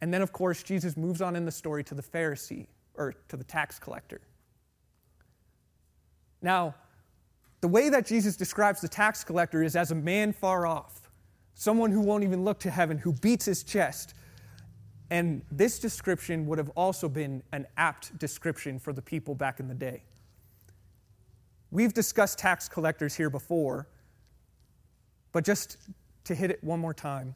And 0.00 0.12
then 0.12 0.22
of 0.22 0.32
course 0.32 0.62
jesus 0.62 0.96
moves 0.96 1.20
on 1.20 1.34
in 1.34 1.44
the 1.44 1.52
story 1.52 1.82
to 1.84 1.94
the 1.94 2.02
pharisee 2.02 2.66
or 2.94 3.14
to 3.28 3.36
the 3.36 3.44
tax 3.44 3.78
collector. 3.78 4.20
Now 6.40 6.74
the 7.64 7.68
way 7.68 7.88
that 7.88 8.04
Jesus 8.04 8.36
describes 8.36 8.82
the 8.82 8.88
tax 8.88 9.24
collector 9.24 9.62
is 9.62 9.74
as 9.74 9.90
a 9.90 9.94
man 9.94 10.34
far 10.34 10.66
off, 10.66 11.08
someone 11.54 11.90
who 11.90 12.02
won't 12.02 12.22
even 12.22 12.44
look 12.44 12.58
to 12.58 12.70
heaven, 12.70 12.98
who 12.98 13.14
beats 13.14 13.46
his 13.46 13.62
chest. 13.64 14.12
And 15.08 15.40
this 15.50 15.78
description 15.78 16.44
would 16.44 16.58
have 16.58 16.68
also 16.76 17.08
been 17.08 17.42
an 17.52 17.66
apt 17.78 18.18
description 18.18 18.78
for 18.78 18.92
the 18.92 19.00
people 19.00 19.34
back 19.34 19.60
in 19.60 19.68
the 19.68 19.74
day. 19.74 20.02
We've 21.70 21.94
discussed 21.94 22.36
tax 22.36 22.68
collectors 22.68 23.14
here 23.14 23.30
before, 23.30 23.88
but 25.32 25.42
just 25.42 25.78
to 26.24 26.34
hit 26.34 26.50
it 26.50 26.62
one 26.62 26.80
more 26.80 26.92
time 26.92 27.34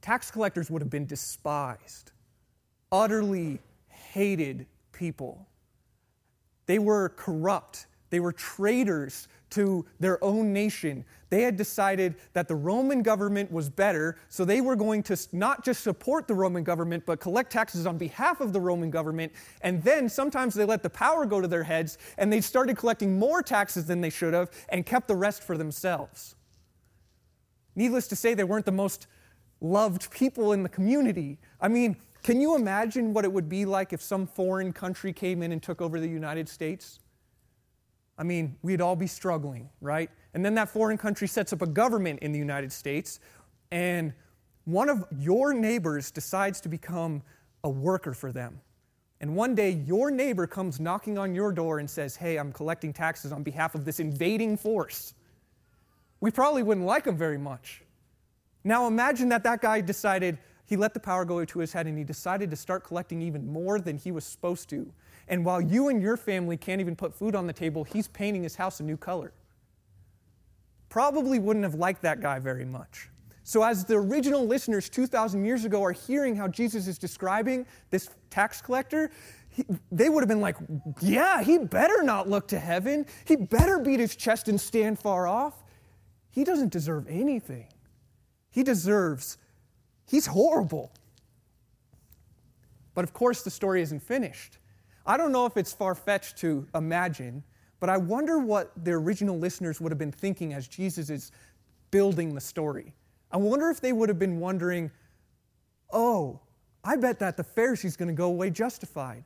tax 0.00 0.28
collectors 0.28 0.72
would 0.72 0.82
have 0.82 0.90
been 0.90 1.06
despised, 1.06 2.10
utterly 2.90 3.60
hated 3.86 4.66
people. 4.90 5.46
They 6.66 6.80
were 6.80 7.10
corrupt 7.10 7.86
they 8.12 8.20
were 8.20 8.32
traitors 8.32 9.26
to 9.48 9.86
their 9.98 10.22
own 10.22 10.52
nation. 10.52 11.02
They 11.30 11.40
had 11.40 11.56
decided 11.56 12.16
that 12.34 12.46
the 12.46 12.54
Roman 12.54 13.02
government 13.02 13.50
was 13.50 13.70
better, 13.70 14.18
so 14.28 14.44
they 14.44 14.60
were 14.60 14.76
going 14.76 15.02
to 15.04 15.16
not 15.32 15.64
just 15.64 15.82
support 15.82 16.28
the 16.28 16.34
Roman 16.34 16.62
government, 16.62 17.04
but 17.06 17.20
collect 17.20 17.50
taxes 17.50 17.86
on 17.86 17.96
behalf 17.96 18.42
of 18.42 18.52
the 18.52 18.60
Roman 18.60 18.90
government. 18.90 19.32
And 19.62 19.82
then 19.82 20.10
sometimes 20.10 20.52
they 20.52 20.66
let 20.66 20.82
the 20.82 20.90
power 20.90 21.24
go 21.24 21.40
to 21.40 21.48
their 21.48 21.62
heads, 21.62 21.96
and 22.18 22.30
they 22.30 22.42
started 22.42 22.76
collecting 22.76 23.18
more 23.18 23.42
taxes 23.42 23.86
than 23.86 24.02
they 24.02 24.10
should 24.10 24.34
have 24.34 24.50
and 24.68 24.84
kept 24.84 25.08
the 25.08 25.16
rest 25.16 25.42
for 25.42 25.56
themselves. 25.56 26.34
Needless 27.74 28.08
to 28.08 28.16
say, 28.16 28.34
they 28.34 28.44
weren't 28.44 28.66
the 28.66 28.72
most 28.72 29.06
loved 29.62 30.10
people 30.10 30.52
in 30.52 30.62
the 30.62 30.68
community. 30.68 31.38
I 31.62 31.68
mean, 31.68 31.96
can 32.22 32.42
you 32.42 32.56
imagine 32.56 33.14
what 33.14 33.24
it 33.24 33.32
would 33.32 33.48
be 33.48 33.64
like 33.64 33.94
if 33.94 34.02
some 34.02 34.26
foreign 34.26 34.74
country 34.74 35.14
came 35.14 35.42
in 35.42 35.50
and 35.50 35.62
took 35.62 35.80
over 35.80 35.98
the 35.98 36.08
United 36.08 36.46
States? 36.46 37.00
I 38.18 38.24
mean, 38.24 38.56
we'd 38.62 38.80
all 38.80 38.96
be 38.96 39.06
struggling, 39.06 39.70
right? 39.80 40.10
And 40.34 40.44
then 40.44 40.54
that 40.54 40.68
foreign 40.68 40.98
country 40.98 41.28
sets 41.28 41.52
up 41.52 41.62
a 41.62 41.66
government 41.66 42.20
in 42.20 42.32
the 42.32 42.38
United 42.38 42.72
States, 42.72 43.20
and 43.70 44.12
one 44.64 44.88
of 44.88 45.04
your 45.18 45.52
neighbors 45.52 46.10
decides 46.10 46.60
to 46.60 46.68
become 46.68 47.22
a 47.64 47.70
worker 47.70 48.14
for 48.14 48.32
them. 48.32 48.60
And 49.20 49.36
one 49.36 49.54
day, 49.54 49.70
your 49.70 50.10
neighbor 50.10 50.46
comes 50.46 50.80
knocking 50.80 51.16
on 51.16 51.34
your 51.34 51.52
door 51.52 51.78
and 51.78 51.88
says, 51.88 52.16
Hey, 52.16 52.38
I'm 52.38 52.52
collecting 52.52 52.92
taxes 52.92 53.32
on 53.32 53.42
behalf 53.44 53.74
of 53.74 53.84
this 53.84 54.00
invading 54.00 54.56
force. 54.56 55.14
We 56.20 56.30
probably 56.30 56.62
wouldn't 56.62 56.86
like 56.86 57.06
him 57.06 57.16
very 57.16 57.38
much. 57.38 57.82
Now, 58.64 58.86
imagine 58.86 59.28
that 59.30 59.44
that 59.44 59.60
guy 59.60 59.80
decided, 59.80 60.38
he 60.64 60.76
let 60.76 60.94
the 60.94 61.00
power 61.00 61.24
go 61.24 61.44
to 61.44 61.58
his 61.58 61.72
head 61.72 61.86
and 61.86 61.96
he 61.96 62.04
decided 62.04 62.50
to 62.50 62.56
start 62.56 62.84
collecting 62.84 63.22
even 63.22 63.46
more 63.46 63.80
than 63.80 63.96
he 63.96 64.10
was 64.10 64.24
supposed 64.24 64.68
to. 64.70 64.92
And 65.32 65.46
while 65.46 65.62
you 65.62 65.88
and 65.88 66.02
your 66.02 66.18
family 66.18 66.58
can't 66.58 66.78
even 66.82 66.94
put 66.94 67.14
food 67.14 67.34
on 67.34 67.46
the 67.46 67.54
table, 67.54 67.84
he's 67.84 68.06
painting 68.06 68.42
his 68.42 68.54
house 68.54 68.80
a 68.80 68.82
new 68.82 68.98
color. 68.98 69.32
Probably 70.90 71.38
wouldn't 71.38 71.62
have 71.62 71.74
liked 71.74 72.02
that 72.02 72.20
guy 72.20 72.38
very 72.38 72.66
much. 72.66 73.08
So, 73.42 73.62
as 73.62 73.86
the 73.86 73.94
original 73.94 74.46
listeners 74.46 74.90
2,000 74.90 75.42
years 75.42 75.64
ago 75.64 75.82
are 75.82 75.92
hearing 75.92 76.36
how 76.36 76.48
Jesus 76.48 76.86
is 76.86 76.98
describing 76.98 77.64
this 77.88 78.10
tax 78.28 78.60
collector, 78.60 79.10
he, 79.48 79.64
they 79.90 80.10
would 80.10 80.20
have 80.20 80.28
been 80.28 80.42
like, 80.42 80.56
yeah, 81.00 81.42
he 81.42 81.56
better 81.56 82.02
not 82.02 82.28
look 82.28 82.46
to 82.48 82.58
heaven. 82.58 83.06
He 83.24 83.36
better 83.36 83.78
beat 83.78 84.00
his 84.00 84.14
chest 84.14 84.48
and 84.48 84.60
stand 84.60 84.98
far 84.98 85.26
off. 85.26 85.54
He 86.30 86.44
doesn't 86.44 86.72
deserve 86.72 87.06
anything. 87.08 87.68
He 88.50 88.62
deserves, 88.62 89.38
he's 90.04 90.26
horrible. 90.26 90.92
But 92.94 93.04
of 93.04 93.14
course, 93.14 93.42
the 93.42 93.50
story 93.50 93.80
isn't 93.80 94.00
finished. 94.00 94.58
I 95.06 95.16
don't 95.16 95.32
know 95.32 95.46
if 95.46 95.56
it's 95.56 95.72
far 95.72 95.94
fetched 95.94 96.36
to 96.38 96.66
imagine, 96.74 97.42
but 97.80 97.90
I 97.90 97.96
wonder 97.96 98.38
what 98.38 98.72
the 98.84 98.92
original 98.92 99.38
listeners 99.38 99.80
would 99.80 99.90
have 99.90 99.98
been 99.98 100.12
thinking 100.12 100.54
as 100.54 100.68
Jesus 100.68 101.10
is 101.10 101.32
building 101.90 102.34
the 102.34 102.40
story. 102.40 102.94
I 103.30 103.36
wonder 103.36 103.70
if 103.70 103.80
they 103.80 103.92
would 103.92 104.08
have 104.08 104.18
been 104.18 104.38
wondering, 104.38 104.90
oh, 105.92 106.40
I 106.84 106.96
bet 106.96 107.18
that 107.20 107.36
the 107.36 107.44
Pharisee's 107.44 107.96
going 107.96 108.08
to 108.08 108.14
go 108.14 108.26
away 108.26 108.50
justified. 108.50 109.24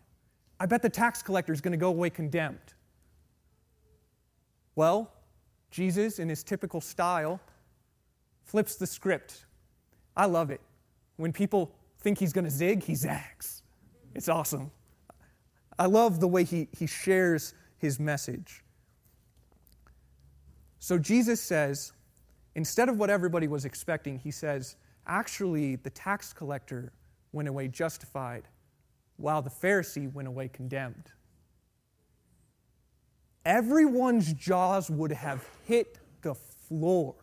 I 0.59 0.67
bet 0.67 0.83
the 0.83 0.89
tax 0.89 1.23
collector 1.23 1.53
is 1.53 1.61
going 1.61 1.73
to 1.73 1.79
go 1.79 1.89
away 1.89 2.11
condemned. 2.11 2.75
Well, 4.75 5.11
Jesus, 5.71 6.19
in 6.19 6.29
his 6.29 6.43
typical 6.43 6.81
style, 6.81 7.41
flips 8.45 8.77
the 8.77 8.87
script. 8.87 9.47
I 10.17 10.27
love 10.27 10.51
it. 10.51 10.61
When 11.17 11.33
people 11.33 11.75
think 12.01 12.19
he's 12.19 12.33
going 12.33 12.45
to 12.45 12.51
zig, 12.51 12.83
he 12.83 12.95
zags. 12.95 13.63
It's 14.15 14.29
awesome. 14.29 14.71
I 15.79 15.87
love 15.87 16.21
the 16.21 16.29
way 16.29 16.45
he, 16.45 16.69
he 16.77 16.87
shares 16.87 17.55
his 17.79 18.01
message. 18.01 18.63
So 20.79 20.99
Jesus 20.99 21.41
says, 21.41 21.93
instead 22.55 22.89
of 22.89 22.99
what 22.99 23.11
everybody 23.11 23.49
was 23.49 23.65
expecting, 23.65 24.19
he 24.19 24.31
says, 24.31 24.77
actually, 25.07 25.77
the 25.77 25.91
tax 25.91 26.33
collector 26.33 26.93
went 27.33 27.49
away 27.49 27.69
justified, 27.69 28.45
while 29.17 29.43
the 29.43 29.51
Pharisee 29.51 30.13
went 30.13 30.29
away 30.29 30.49
condemned. 30.49 31.13
Everyone's 33.45 34.33
jaws 34.33 34.91
would 34.91 35.13
have 35.13 35.47
hit 35.67 35.99
the 36.23 36.35
floor. 36.35 37.15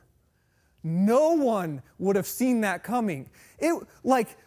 No 0.83 1.31
one 1.31 1.81
would 1.97 2.15
have 2.15 2.27
seen 2.27 2.61
that 2.61 2.83
coming. 2.83 3.29
It 3.59 3.81
like 4.03 4.37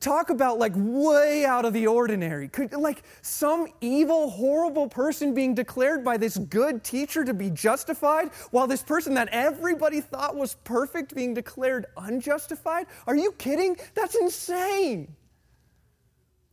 talk 0.00 0.30
about 0.30 0.58
like 0.58 0.72
way 0.74 1.44
out 1.44 1.64
of 1.64 1.72
the 1.72 1.86
ordinary. 1.86 2.48
Could, 2.48 2.72
like 2.72 3.02
some 3.22 3.68
evil, 3.80 4.30
horrible 4.30 4.88
person 4.88 5.34
being 5.34 5.54
declared 5.54 6.04
by 6.04 6.16
this 6.16 6.36
good 6.38 6.84
teacher 6.84 7.24
to 7.24 7.34
be 7.34 7.50
justified, 7.50 8.30
while 8.50 8.66
this 8.66 8.82
person 8.82 9.14
that 9.14 9.28
everybody 9.32 10.00
thought 10.00 10.36
was 10.36 10.54
perfect 10.64 11.14
being 11.14 11.34
declared 11.34 11.86
unjustified? 11.96 12.86
Are 13.06 13.16
you 13.16 13.32
kidding? 13.32 13.76
That's 13.94 14.14
insane. 14.14 15.14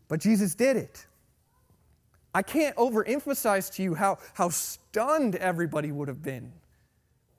But 0.07 0.19
Jesus 0.19 0.55
did 0.55 0.77
it. 0.77 1.05
I 2.35 2.41
can't 2.41 2.75
overemphasize 2.77 3.71
to 3.75 3.83
you 3.83 3.93
how, 3.93 4.17
how 4.33 4.49
stunned 4.49 5.35
everybody 5.35 5.91
would 5.91 6.07
have 6.07 6.23
been 6.23 6.51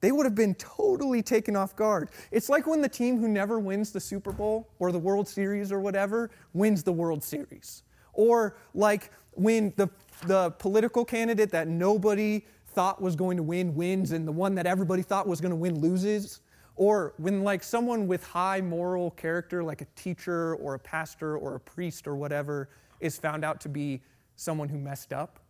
they 0.05 0.13
would 0.13 0.27
have 0.27 0.35
been 0.35 0.55
totally 0.57 1.23
taken 1.23 1.57
off 1.57 1.75
guard. 1.75 2.11
It's 2.31 2.51
like 2.51 2.67
when 2.67 2.83
the 2.83 2.91
team 2.91 3.19
who 3.19 3.27
never 3.27 3.59
wins 3.59 3.91
the 3.91 4.01
Super 4.01 4.33
Bowl 4.33 4.69
or 4.79 4.93
the 4.93 4.99
World 4.99 5.27
Series 5.27 5.73
or 5.73 5.81
whatever 5.81 6.31
wins 6.53 6.83
the 6.83 6.93
World 6.93 7.25
Series. 7.25 7.85
Or 8.13 8.59
like 8.75 9.11
when 9.31 9.73
the, 9.77 9.89
the 10.27 10.51
political 10.59 11.07
candidate 11.07 11.51
that 11.53 11.69
nobody 11.69 12.45
thought 12.67 13.01
was 13.01 13.17
going 13.17 13.39
to 13.39 13.43
win 13.43 13.75
wins 13.75 14.13
and 14.13 14.29
the 14.29 14.33
one 14.33 14.55
that 14.57 14.67
everybody 14.67 15.01
thought 15.01 15.27
was 15.27 15.41
going 15.41 15.53
to 15.53 15.57
win 15.57 15.81
loses. 15.81 16.43
Or 16.77 17.15
when 17.17 17.43
like 17.43 17.63
someone 17.63 18.07
with 18.07 18.23
high 18.27 18.61
moral 18.61 19.11
character 19.13 19.65
like 19.65 19.81
a 19.81 19.87
teacher 19.97 20.57
or 20.57 20.75
a 20.75 20.79
pastor 20.79 21.39
or 21.39 21.55
a 21.55 21.61
priest 21.61 22.07
or 22.07 22.15
whatever 22.15 22.69
is 23.01 23.17
found 23.17 23.43
out 23.43 23.59
to 23.63 23.71
be 23.71 24.03
someone 24.37 24.69
who 24.69 24.77
messed 24.77 25.15
up. 25.15 25.41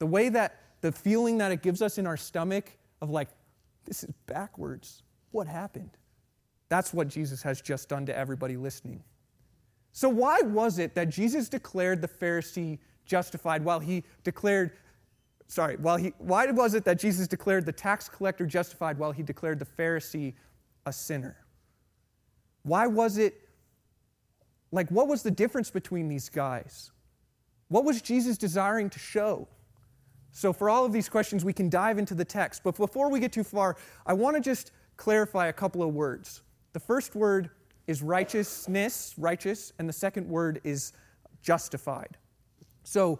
The 0.00 0.06
way 0.06 0.28
that 0.28 0.60
the 0.82 0.92
feeling 0.92 1.38
that 1.38 1.50
it 1.50 1.62
gives 1.62 1.80
us 1.80 1.96
in 1.96 2.06
our 2.06 2.18
stomach 2.18 2.76
of 3.00 3.08
like 3.08 3.30
this 3.86 4.04
is 4.04 4.10
backwards. 4.26 5.02
What 5.30 5.46
happened? 5.46 5.90
That's 6.68 6.92
what 6.92 7.08
Jesus 7.08 7.42
has 7.42 7.60
just 7.60 7.88
done 7.88 8.06
to 8.06 8.16
everybody 8.16 8.56
listening. 8.56 9.02
So, 9.92 10.08
why 10.08 10.40
was 10.40 10.78
it 10.78 10.94
that 10.94 11.08
Jesus 11.08 11.48
declared 11.48 12.02
the 12.02 12.08
Pharisee 12.08 12.78
justified 13.06 13.64
while 13.64 13.80
he 13.80 14.04
declared 14.24 14.72
sorry, 15.48 15.76
while 15.76 15.96
he, 15.96 16.12
why 16.18 16.46
was 16.46 16.74
it 16.74 16.84
that 16.84 16.98
Jesus 16.98 17.26
declared 17.26 17.66
the 17.66 17.72
tax 17.72 18.08
collector 18.08 18.46
justified 18.46 18.98
while 18.98 19.12
he 19.12 19.22
declared 19.22 19.58
the 19.58 19.66
Pharisee 19.66 20.34
a 20.86 20.92
sinner? 20.92 21.36
Why 22.62 22.86
was 22.86 23.18
it, 23.18 23.34
like, 24.72 24.90
what 24.90 25.08
was 25.08 25.22
the 25.22 25.30
difference 25.30 25.70
between 25.70 26.08
these 26.08 26.28
guys? 26.28 26.90
What 27.68 27.84
was 27.84 28.02
Jesus 28.02 28.36
desiring 28.36 28.90
to 28.90 28.98
show? 28.98 29.48
So, 30.36 30.52
for 30.52 30.68
all 30.68 30.84
of 30.84 30.92
these 30.92 31.08
questions, 31.08 31.46
we 31.46 31.54
can 31.54 31.70
dive 31.70 31.96
into 31.96 32.14
the 32.14 32.24
text. 32.24 32.62
But 32.62 32.76
before 32.76 33.08
we 33.08 33.20
get 33.20 33.32
too 33.32 33.42
far, 33.42 33.74
I 34.04 34.12
want 34.12 34.36
to 34.36 34.42
just 34.42 34.70
clarify 34.98 35.46
a 35.46 35.52
couple 35.52 35.82
of 35.82 35.94
words. 35.94 36.42
The 36.74 36.78
first 36.78 37.14
word 37.14 37.48
is 37.86 38.02
righteousness, 38.02 39.14
righteous, 39.16 39.72
and 39.78 39.88
the 39.88 39.94
second 39.94 40.28
word 40.28 40.60
is 40.62 40.92
justified. 41.40 42.18
So, 42.84 43.18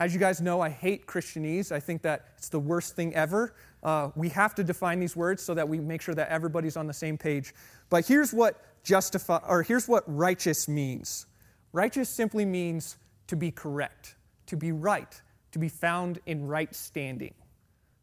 as 0.00 0.12
you 0.12 0.18
guys 0.18 0.40
know, 0.40 0.60
I 0.60 0.68
hate 0.68 1.06
Christianese. 1.06 1.70
I 1.70 1.78
think 1.78 2.02
that 2.02 2.30
it's 2.38 2.48
the 2.48 2.58
worst 2.58 2.96
thing 2.96 3.14
ever. 3.14 3.54
Uh, 3.84 4.10
we 4.16 4.28
have 4.30 4.52
to 4.56 4.64
define 4.64 4.98
these 4.98 5.14
words 5.14 5.44
so 5.44 5.54
that 5.54 5.68
we 5.68 5.78
make 5.78 6.02
sure 6.02 6.16
that 6.16 6.28
everybody's 6.28 6.76
on 6.76 6.88
the 6.88 6.92
same 6.92 7.16
page. 7.16 7.54
But 7.88 8.04
here's 8.04 8.34
what 8.34 8.60
justify 8.82 9.38
or 9.46 9.62
here's 9.62 9.86
what 9.86 10.02
righteous 10.08 10.66
means. 10.66 11.26
Righteous 11.72 12.08
simply 12.08 12.44
means 12.44 12.96
to 13.28 13.36
be 13.36 13.52
correct, 13.52 14.16
to 14.46 14.56
be 14.56 14.72
right, 14.72 15.22
to 15.52 15.58
be 15.58 15.68
found 15.68 16.18
in 16.26 16.46
right 16.46 16.74
standing. 16.74 17.34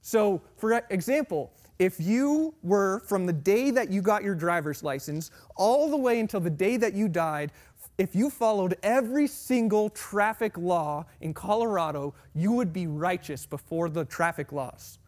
So, 0.01 0.41
for 0.57 0.81
example, 0.89 1.51
if 1.77 1.99
you 1.99 2.53
were 2.63 2.99
from 3.01 3.25
the 3.25 3.33
day 3.33 3.71
that 3.71 3.89
you 3.89 4.01
got 4.01 4.23
your 4.23 4.35
driver's 4.35 4.83
license 4.83 5.31
all 5.55 5.89
the 5.89 5.97
way 5.97 6.19
until 6.19 6.39
the 6.39 6.49
day 6.49 6.77
that 6.77 6.93
you 6.93 7.07
died, 7.07 7.51
if 7.97 8.15
you 8.15 8.29
followed 8.29 8.77
every 8.81 9.27
single 9.27 9.89
traffic 9.89 10.57
law 10.57 11.05
in 11.21 11.33
Colorado, 11.33 12.13
you 12.33 12.51
would 12.53 12.71
be 12.71 12.87
righteous 12.87 13.45
before 13.45 13.89
the 13.89 14.05
traffic 14.05 14.51
laws. 14.51 14.99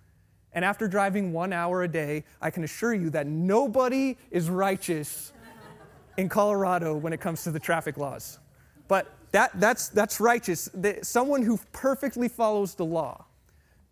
And 0.54 0.66
after 0.66 0.88
driving 0.88 1.32
one 1.32 1.54
hour 1.54 1.84
a 1.84 1.88
day, 1.88 2.26
I 2.42 2.50
can 2.50 2.64
assure 2.64 2.94
you 2.94 3.10
that 3.12 3.28
nobody 3.28 4.18
is 4.30 4.50
righteous 4.50 5.32
in 6.18 6.28
Colorado 6.28 6.98
when 6.98 7.14
it 7.14 7.22
comes 7.22 7.44
to 7.44 7.52
the 7.52 7.60
traffic 7.60 7.98
laws. 7.98 8.40
But 8.90 9.14
that, 9.32 9.52
that's, 9.60 9.90
that's 9.90 10.20
righteous. 10.20 10.70
Someone 11.04 11.42
who 11.42 11.60
perfectly 11.72 12.28
follows 12.28 12.76
the 12.76 12.86
law. 12.86 13.26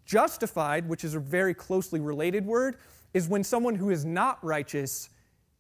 Justified, 0.05 0.87
which 0.89 1.03
is 1.03 1.13
a 1.13 1.19
very 1.19 1.53
closely 1.53 1.99
related 1.99 2.45
word, 2.45 2.77
is 3.13 3.27
when 3.27 3.43
someone 3.43 3.75
who 3.75 3.89
is 3.89 4.05
not 4.05 4.43
righteous 4.43 5.09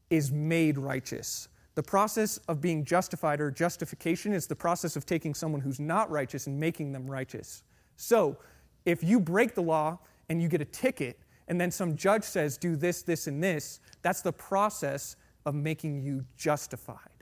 is 0.09 0.31
made 0.31 0.77
righteous. 0.77 1.47
The 1.75 1.83
process 1.83 2.39
of 2.47 2.59
being 2.59 2.83
justified 2.83 3.39
or 3.39 3.51
justification 3.51 4.33
is 4.33 4.47
the 4.47 4.55
process 4.55 4.95
of 4.95 5.05
taking 5.05 5.33
someone 5.33 5.61
who's 5.61 5.79
not 5.79 6.09
righteous 6.09 6.47
and 6.47 6.59
making 6.59 6.91
them 6.91 7.09
righteous. 7.09 7.63
So, 7.95 8.37
if 8.85 9.03
you 9.03 9.19
break 9.19 9.55
the 9.55 9.61
law 9.61 9.99
and 10.29 10.41
you 10.41 10.47
get 10.47 10.61
a 10.61 10.65
ticket, 10.65 11.19
and 11.47 11.59
then 11.59 11.71
some 11.71 11.95
judge 11.95 12.23
says, 12.23 12.57
do 12.57 12.75
this, 12.75 13.01
this, 13.01 13.27
and 13.27 13.43
this, 13.43 13.79
that's 14.01 14.21
the 14.21 14.33
process 14.33 15.15
of 15.45 15.55
making 15.55 16.01
you 16.01 16.25
justified. 16.37 17.18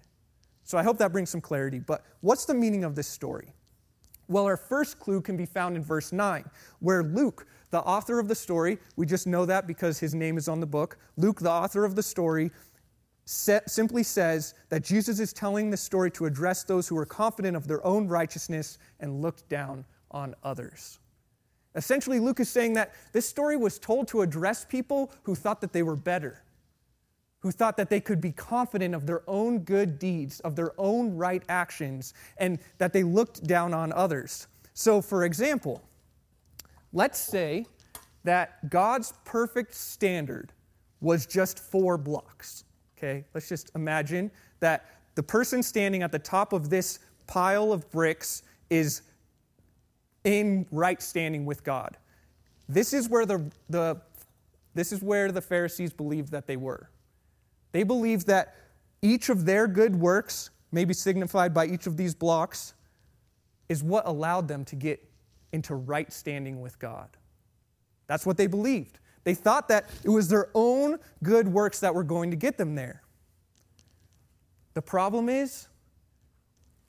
So 0.68 0.78
I 0.78 0.84
hope 0.84 0.98
that 0.98 1.14
brings 1.14 1.30
some 1.30 1.40
clarity. 1.40 1.80
But 1.80 2.04
what's 2.20 2.44
the 2.44 2.54
meaning 2.54 2.84
of 2.84 2.94
this 2.94 3.08
story? 3.08 3.54
Well, 4.28 4.44
our 4.44 4.58
first 4.58 5.00
clue 5.00 5.22
can 5.22 5.38
be 5.38 5.46
found 5.46 5.78
in 5.78 5.84
verse 5.84 6.12
9, 6.12 6.44
where 6.80 7.04
Luke, 7.04 7.48
the 7.72 7.80
author 7.80 8.20
of 8.20 8.28
the 8.28 8.36
story, 8.36 8.78
we 8.98 9.06
just 9.06 9.28
know 9.28 9.46
that 9.46 9.66
because 9.66 9.98
his 9.98 10.14
name 10.14 10.38
is 10.38 10.50
on 10.50 10.60
the 10.60 10.66
book, 10.66 10.98
Luke, 11.16 11.40
the 11.40 11.50
author 11.50 11.86
of 11.86 11.96
the 11.96 12.04
story, 12.04 12.52
simply 13.24 14.04
says 14.04 14.56
that 14.68 14.84
Jesus 14.84 15.22
is 15.22 15.32
telling 15.32 15.70
the 15.70 15.78
story 15.78 16.12
to 16.12 16.26
address 16.26 16.66
those 16.66 16.86
who 16.86 16.98
are 16.98 17.06
confident 17.06 17.56
of 17.56 17.70
their 17.70 17.86
own 17.88 18.06
righteousness 18.06 18.78
and 19.00 19.22
looked 19.22 19.48
down 19.48 19.86
on 20.12 20.36
others. 20.44 21.00
Essentially, 21.76 22.20
Luke 22.20 22.42
is 22.42 22.50
saying 22.50 22.74
that 22.74 22.94
this 23.14 23.26
story 23.26 23.56
was 23.56 23.80
told 23.80 24.10
to 24.10 24.22
address 24.22 24.66
people 24.66 25.14
who 25.24 25.34
thought 25.34 25.62
that 25.62 25.72
they 25.72 25.84
were 25.84 25.96
better, 25.96 26.42
who 27.48 27.51
thought 27.51 27.77
that 27.77 27.89
they 27.89 28.01
could 28.01 28.20
be 28.20 28.34
confident 28.34 28.94
of 28.94 29.06
their 29.06 29.22
own 29.25 29.60
good 29.60 29.98
deeds, 29.98 30.42
of 30.42 30.54
their 30.58 30.74
own 30.77 31.16
right 31.16 31.42
actions, 31.48 32.13
and 32.39 32.60
that 32.77 32.92
they 32.92 33.04
looked 33.04 33.48
down 33.48 33.74
on 33.74 33.94
others. 33.94 34.48
So, 34.74 35.01
for 35.01 35.24
example, 35.24 35.81
let's 36.92 37.18
say 37.18 37.66
that 38.25 38.70
God's 38.70 39.14
perfect 39.24 39.74
standard 39.74 40.51
was 41.00 41.25
just 41.25 41.60
four 41.60 41.98
blocks. 41.98 42.66
Okay, 42.98 43.24
let's 43.33 43.48
just 43.48 43.72
imagine 43.75 44.29
that 44.60 44.86
the 45.16 45.24
person 45.24 45.64
standing 45.64 46.03
at 46.03 46.12
the 46.12 46.20
top 46.20 46.51
of 46.51 46.70
this 46.70 47.00
pile 47.27 47.72
of 47.72 47.90
bricks 47.92 48.44
is 48.70 49.03
in 50.25 50.66
right 50.70 51.01
standing 51.01 51.46
with 51.46 51.64
God. 51.64 51.96
This 52.68 52.92
is 52.92 53.07
where 53.07 53.25
the, 53.25 53.50
the, 53.70 54.01
this 54.75 54.92
is 54.92 55.01
where 55.01 55.31
the 55.31 55.40
Pharisees 55.40 55.94
believed 55.94 56.31
that 56.31 56.46
they 56.46 56.57
were. 56.57 56.90
They 57.77 57.83
believed 57.83 58.25
that 58.25 58.55
each 59.03 59.29
of 59.29 59.46
their 59.46 59.68
good 59.68 59.96
works, 59.96 60.50
maybe 60.72 60.96
signified 60.96 61.53
by 61.53 61.68
each 61.68 61.85
of 61.85 61.96
these 61.96 62.16
blocks, 62.16 62.74
is 63.70 63.83
what 63.83 64.07
allowed 64.07 64.48
them 64.48 64.66
to 64.66 64.75
get 64.75 65.07
into 65.51 65.75
right 65.75 66.11
standing 66.11 66.59
with 66.59 66.79
God. 66.79 67.07
That's 68.07 68.25
what 68.25 68.35
they 68.35 68.48
believed. 68.48 68.98
They 69.25 69.35
thought 69.35 69.68
that 69.68 69.92
it 70.03 70.09
was 70.09 70.27
their 70.27 70.50
own 70.55 70.98
good 71.22 71.48
works 71.48 71.79
that 71.81 71.94
were 71.94 72.03
going 72.03 72.31
to 72.31 72.35
get 72.35 72.57
them 72.57 72.74
there. 72.74 73.03
The 74.74 74.81
problem 74.81 75.29
is, 75.29 75.68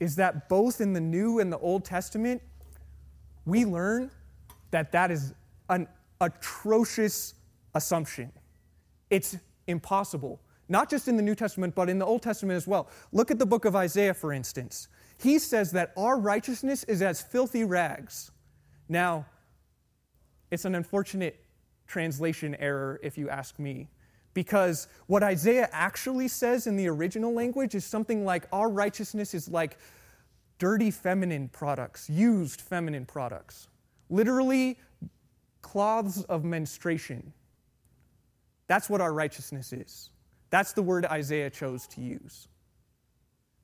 is 0.00 0.16
that 0.16 0.48
both 0.48 0.80
in 0.80 0.94
the 0.94 1.02
New 1.02 1.38
and 1.38 1.52
the 1.52 1.58
Old 1.58 1.84
Testament, 1.84 2.40
we 3.44 3.66
learn 3.66 4.10
that 4.70 4.92
that 4.92 5.10
is 5.10 5.34
an 5.68 5.86
atrocious 6.22 7.34
assumption. 7.74 8.32
It's 9.10 9.36
impossible, 9.66 10.40
not 10.68 10.90
just 10.90 11.08
in 11.08 11.16
the 11.16 11.22
New 11.22 11.34
Testament, 11.34 11.74
but 11.74 11.88
in 11.88 11.98
the 11.98 12.06
Old 12.06 12.22
Testament 12.22 12.56
as 12.56 12.66
well. 12.66 12.88
Look 13.12 13.30
at 13.30 13.38
the 13.38 13.46
book 13.46 13.64
of 13.64 13.74
Isaiah, 13.74 14.14
for 14.14 14.32
instance. 14.32 14.88
He 15.20 15.38
says 15.38 15.72
that 15.72 15.92
our 15.96 16.18
righteousness 16.18 16.84
is 16.84 17.02
as 17.02 17.20
filthy 17.20 17.64
rags. 17.64 18.30
Now, 18.88 19.26
it's 20.50 20.64
an 20.64 20.74
unfortunate 20.74 21.44
translation 21.86 22.54
error, 22.56 23.00
if 23.02 23.18
you 23.18 23.28
ask 23.28 23.58
me, 23.58 23.88
because 24.34 24.88
what 25.06 25.22
Isaiah 25.22 25.68
actually 25.72 26.28
says 26.28 26.66
in 26.66 26.76
the 26.76 26.88
original 26.88 27.32
language 27.32 27.74
is 27.74 27.84
something 27.84 28.24
like, 28.24 28.46
Our 28.52 28.68
righteousness 28.68 29.34
is 29.34 29.48
like 29.48 29.78
dirty 30.58 30.90
feminine 30.90 31.48
products, 31.48 32.08
used 32.08 32.60
feminine 32.60 33.06
products. 33.06 33.68
Literally, 34.10 34.78
cloths 35.62 36.22
of 36.24 36.44
menstruation. 36.44 37.32
That's 38.66 38.88
what 38.88 39.00
our 39.00 39.12
righteousness 39.12 39.72
is. 39.72 40.10
That's 40.50 40.72
the 40.72 40.82
word 40.82 41.04
Isaiah 41.06 41.50
chose 41.50 41.86
to 41.88 42.00
use. 42.00 42.48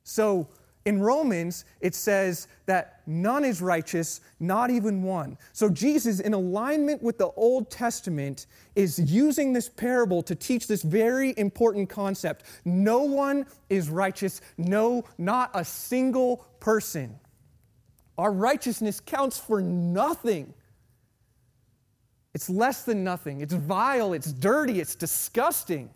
So, 0.03 0.47
in 0.85 1.01
Romans, 1.01 1.65
it 1.81 1.95
says 1.95 2.47
that 2.67 3.01
none 3.07 3.43
is 3.43 3.59
righteous, 3.59 4.21
not 4.39 4.69
even 4.69 5.01
one. 5.01 5.35
So 5.51 5.67
Jesus, 5.67 6.19
in 6.19 6.35
alignment 6.35 7.01
with 7.01 7.17
the 7.17 7.29
Old 7.29 7.71
Testament, 7.71 8.45
is 8.75 8.99
using 8.99 9.51
this 9.51 9.67
parable 9.67 10.21
to 10.21 10.35
teach 10.35 10.67
this 10.67 10.83
very 10.83 11.33
important 11.37 11.89
concept. 11.89 12.43
No 12.65 12.99
one 12.99 13.47
is 13.67 13.89
righteous, 13.89 14.41
no, 14.59 15.05
not 15.17 15.49
a 15.55 15.65
single 15.65 16.45
person. 16.59 17.19
Our 18.19 18.31
righteousness 18.31 18.99
counts 18.99 19.39
for 19.39 19.61
nothing. 19.61 20.53
It's 22.35 22.49
less 22.49 22.83
than 22.83 23.03
nothing. 23.03 23.41
It's 23.41 23.55
vile, 23.55 24.13
it's 24.13 24.31
dirty, 24.31 24.79
it's 24.81 24.93
disgusting. 24.93 25.89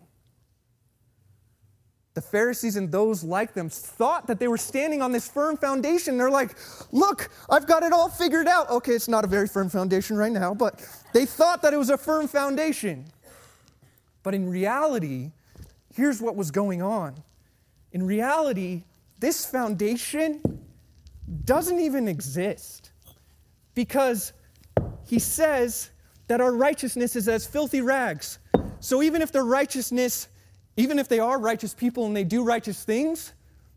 The 2.14 2.20
Pharisees 2.20 2.74
and 2.76 2.90
those 2.90 3.22
like 3.22 3.54
them 3.54 3.68
thought 3.68 4.26
that 4.26 4.40
they 4.40 4.48
were 4.48 4.58
standing 4.58 5.00
on 5.00 5.12
this 5.12 5.28
firm 5.28 5.56
foundation. 5.56 6.18
They're 6.18 6.30
like, 6.30 6.56
look, 6.90 7.30
I've 7.48 7.66
got 7.66 7.84
it 7.84 7.92
all 7.92 8.08
figured 8.08 8.48
out. 8.48 8.68
Okay, 8.68 8.92
it's 8.92 9.06
not 9.08 9.24
a 9.24 9.28
very 9.28 9.46
firm 9.46 9.68
foundation 9.68 10.16
right 10.16 10.32
now, 10.32 10.52
but 10.52 10.84
they 11.12 11.24
thought 11.24 11.62
that 11.62 11.72
it 11.72 11.76
was 11.76 11.88
a 11.88 11.96
firm 11.96 12.26
foundation. 12.26 13.04
But 14.22 14.34
in 14.34 14.50
reality, 14.50 15.30
here's 15.94 16.20
what 16.20 16.34
was 16.34 16.50
going 16.50 16.82
on. 16.82 17.22
In 17.92 18.04
reality, 18.04 18.82
this 19.18 19.46
foundation 19.46 20.40
doesn't 21.44 21.78
even 21.78 22.08
exist 22.08 22.90
because 23.74 24.32
he 25.06 25.18
says 25.18 25.90
that 26.26 26.40
our 26.40 26.52
righteousness 26.52 27.16
is 27.16 27.28
as 27.28 27.46
filthy 27.46 27.80
rags. 27.80 28.38
So 28.80 29.02
even 29.02 29.22
if 29.22 29.32
the 29.32 29.42
righteousness 29.42 30.28
even 30.76 30.98
if 30.98 31.08
they 31.08 31.18
are 31.18 31.38
righteous 31.38 31.74
people 31.74 32.06
and 32.06 32.16
they 32.16 32.24
do 32.24 32.42
righteous 32.42 32.84
things, 32.84 33.32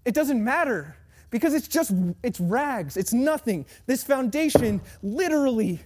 it 0.05 0.13
doesn't 0.13 0.43
matter 0.43 0.95
because 1.29 1.53
it's 1.53 1.67
just 1.67 1.91
it's 2.21 2.39
rags, 2.39 2.97
it's 2.97 3.13
nothing. 3.13 3.65
This 3.85 4.03
foundation 4.03 4.81
literally 5.01 5.79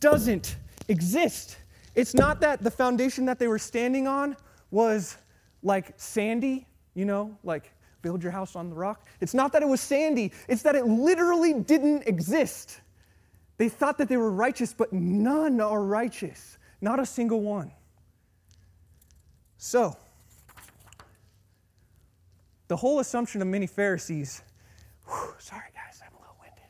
doesn't 0.00 0.56
exist. 0.88 1.56
It's 1.94 2.14
not 2.14 2.40
that 2.40 2.62
the 2.62 2.70
foundation 2.70 3.26
that 3.26 3.38
they 3.38 3.46
were 3.46 3.58
standing 3.58 4.08
on 4.08 4.36
was 4.70 5.16
like 5.62 5.92
sandy, 5.96 6.66
you 6.94 7.04
know, 7.04 7.36
like 7.44 7.72
build 8.02 8.22
your 8.22 8.32
house 8.32 8.56
on 8.56 8.68
the 8.68 8.76
rock. 8.76 9.06
It's 9.20 9.34
not 9.34 9.52
that 9.52 9.62
it 9.62 9.68
was 9.68 9.80
sandy, 9.80 10.32
it's 10.48 10.62
that 10.62 10.74
it 10.74 10.86
literally 10.86 11.54
didn't 11.54 12.06
exist. 12.06 12.80
They 13.56 13.68
thought 13.68 13.98
that 13.98 14.08
they 14.08 14.16
were 14.16 14.30
righteous, 14.30 14.74
but 14.74 14.92
none 14.92 15.60
are 15.60 15.82
righteous. 15.82 16.58
Not 16.80 16.98
a 16.98 17.06
single 17.06 17.40
one. 17.40 17.70
So, 19.58 19.96
the 22.68 22.76
whole 22.76 23.00
assumption 23.00 23.42
of 23.42 23.48
many 23.48 23.66
Pharisees, 23.66 24.42
whew, 25.06 25.34
sorry 25.38 25.68
guys, 25.74 26.00
I'm 26.04 26.14
a 26.14 26.20
little 26.20 26.36
winded, 26.40 26.62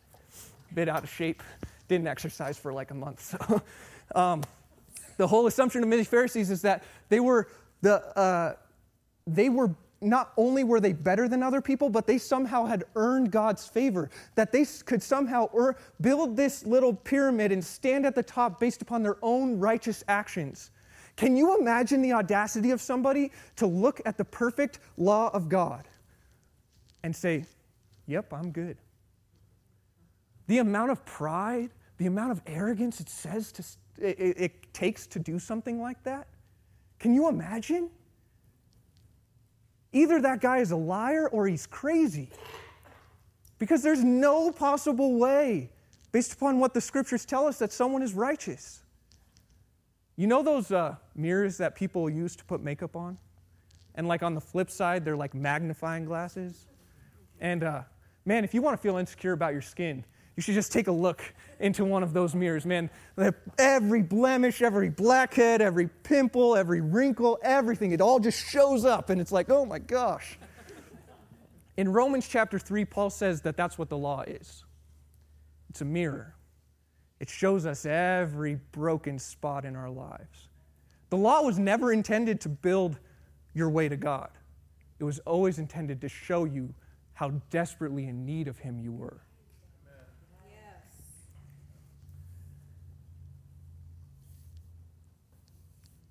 bit 0.75 0.89
out 0.89 1.05
of 1.05 1.11
shape, 1.11 1.43
didn't 1.89 2.09
exercise 2.09 2.59
for 2.59 2.73
like 2.73 2.91
a 2.91 2.95
month. 2.95 3.21
So, 3.21 3.63
um, 4.15 4.43
the 5.17 5.27
whole 5.27 5.47
assumption 5.47 5.83
of 5.83 5.89
many 5.89 6.05
Pharisees 6.05 6.51
is 6.51 6.63
that 6.63 6.83
they 7.09 7.21
were 7.21 7.49
the 7.83 8.05
uh, 8.19 8.55
they 9.27 9.49
were 9.49 9.71
not 10.01 10.33
only 10.37 10.65
were 10.65 10.81
they 10.81 10.93
better 10.93 11.29
than 11.29 11.43
other 11.43 11.61
people, 11.61 11.89
but 11.89 12.07
they 12.07 12.19
somehow 12.19 12.67
had 12.67 12.85
earned 12.95 13.31
God's 13.31 13.67
favor. 13.67 14.11
That 14.35 14.53
they 14.53 14.67
could 14.85 15.03
somehow 15.03 15.49
er- 15.55 15.77
build 16.01 16.37
this 16.37 16.67
little 16.67 16.93
pyramid 16.93 17.53
and 17.53 17.65
stand 17.65 18.05
at 18.05 18.15
the 18.15 18.23
top 18.23 18.61
based 18.61 18.83
upon 18.83 19.03
their 19.03 19.17
own 19.23 19.59
righteous 19.59 20.05
actions. 20.09 20.71
Can 21.17 21.37
you 21.37 21.59
imagine 21.59 22.03
the 22.03 22.13
audacity 22.13 22.71
of 22.71 22.81
somebody 22.81 23.31
to 23.57 23.67
look 23.67 24.01
at 24.05 24.19
the 24.19 24.25
perfect 24.25 24.81
law 24.97 25.31
of 25.33 25.49
God 25.49 25.87
and 27.03 27.15
say, 27.15 27.45
Yep, 28.07 28.33
I'm 28.33 28.51
good? 28.51 28.77
The 30.47 30.59
amount 30.59 30.91
of 30.91 31.05
pride, 31.07 31.71
the 31.97 32.07
amount 32.07 32.33
of 32.33 32.43
arrogance 32.47 33.01
it 33.01 33.09
says 33.09 33.53
to, 33.53 33.65
it, 33.99 34.37
it 34.39 34.75
takes 34.75 35.07
to 35.09 35.19
do 35.19 35.39
something 35.39 35.81
like 35.81 36.03
that. 36.05 36.27
Can 36.99 37.15
you 37.15 37.29
imagine? 37.29 37.89
Either 39.93 40.21
that 40.21 40.41
guy 40.41 40.59
is 40.59 40.73
a 40.73 40.77
liar 40.77 41.29
or 41.29 41.47
he's 41.47 41.67
crazy. 41.67 42.29
Because 43.59 43.83
there's 43.83 44.05
no 44.05 44.51
possible 44.51 45.15
way, 45.19 45.71
based 46.13 46.33
upon 46.33 46.59
what 46.59 46.75
the 46.75 46.81
scriptures 46.81 47.25
tell 47.25 47.47
us, 47.47 47.59
that 47.59 47.73
someone 47.73 48.03
is 48.03 48.13
righteous. 48.13 48.84
You 50.17 50.27
know 50.27 50.43
those 50.43 50.71
uh, 50.71 50.97
mirrors 51.15 51.59
that 51.59 51.75
people 51.75 52.09
use 52.09 52.37
to 52.37 52.45
put 52.45 52.63
makeup 52.63 52.95
on? 52.95 53.19
And 53.95 54.09
like 54.09 54.23
on 54.23 54.35
the 54.35 54.41
flip 54.41 54.71
side, 54.71 55.05
they're 55.05 55.17
like 55.17 55.35
magnifying 55.35 56.05
glasses. 56.05 56.67
And 57.41 57.65
uh, 57.65 57.83
man, 58.25 58.45
if 58.45 58.55
you 58.55 58.63
want 58.63 58.77
to 58.77 58.83
feel 58.83 58.97
insecure 58.97 59.33
about 59.33 59.53
your 59.53 59.63
skin, 59.63 60.05
you 60.37 60.43
should 60.43 60.55
just 60.55 60.73
take 60.73 60.89
a 60.89 60.93
look 60.93 61.23
into 61.61 61.85
one 61.85 62.03
of 62.03 62.13
those 62.13 62.35
mirrors, 62.35 62.67
man. 62.67 62.91
Every 63.59 64.03
blemish, 64.03 64.63
every 64.63 64.91
blackhead, 64.91 65.61
every 65.61 65.89
pimple, 66.03 66.57
every 66.57 66.81
wrinkle, 66.81 67.39
everything, 67.43 67.93
it 67.93 68.01
all 68.01 68.19
just 68.19 68.45
shows 68.51 68.85
up, 68.85 69.11
and 69.11 69.21
it's 69.21 69.31
like, 69.31 69.49
oh 69.49 69.65
my 69.65 69.79
gosh. 69.79 70.39
In 71.77 71.93
Romans 71.93 72.27
chapter 72.29 72.59
3, 72.59 72.85
Paul 72.85 73.11
says 73.11 73.43
that 73.43 73.57
that's 73.57 73.79
what 73.79 73.89
the 73.89 73.99
law 73.99 74.23
is 74.23 74.65
it's 75.71 75.81
a 75.81 75.85
mirror, 75.85 76.35
it 77.25 77.31
shows 77.31 77.65
us 77.65 77.87
every 77.87 78.57
broken 78.73 79.19
spot 79.19 79.65
in 79.65 79.75
our 79.77 79.89
lives. 79.89 80.51
The 81.09 81.17
law 81.17 81.41
was 81.41 81.59
never 81.59 81.91
intended 81.91 82.39
to 82.43 82.51
build 82.51 82.99
your 83.55 83.71
way 83.71 83.89
to 83.89 83.97
God, 83.97 84.29
it 84.99 85.05
was 85.05 85.21
always 85.21 85.59
intended 85.59 86.03
to 86.03 86.09
show 86.11 86.45
you 86.45 86.75
how 87.15 87.31
desperately 87.49 88.09
in 88.09 88.27
need 88.27 88.47
of 88.47 88.59
Him 88.59 88.79
you 88.79 88.93
were. 88.93 89.23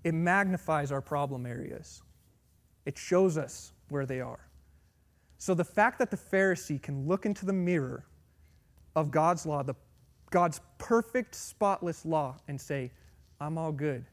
it 0.04 0.15
magnifies 0.15 0.91
our 0.91 0.99
problem 0.99 1.45
areas. 1.45 2.02
It 2.88 2.97
shows 2.97 3.38
us 3.38 3.71
where 3.89 4.08
they 4.08 4.19
are. 4.19 4.49
So 5.38 5.54
the 5.54 5.63
fact 5.63 5.99
that 5.99 6.10
the 6.10 6.17
Pharisee 6.17 6.82
can 6.82 7.08
look 7.08 7.28
into 7.28 7.45
the 7.45 7.54
mirror 7.54 8.04
of 8.95 9.12
God's 9.12 9.45
law, 9.45 9.62
the, 9.62 9.76
God's 10.34 10.62
perfect, 10.80 11.36
spotless 11.36 12.08
law, 12.08 12.38
and 12.48 12.60
say, 12.60 12.89
I'm 13.39 13.56
all 13.56 13.72
good, 13.72 14.04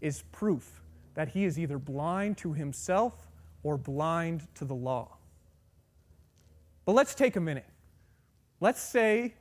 is 0.00 0.24
proof 0.32 0.82
that 1.14 1.28
he 1.28 1.44
is 1.44 1.56
either 1.56 1.78
blind 1.78 2.36
to 2.38 2.52
himself 2.52 3.28
or 3.62 3.78
blind 3.78 4.48
to 4.56 4.64
the 4.64 4.74
law. 4.74 5.16
But 6.84 6.96
let's 6.96 7.14
take 7.14 7.36
a 7.36 7.40
minute. 7.40 7.64
Let's 8.60 8.80
say, 8.80 9.34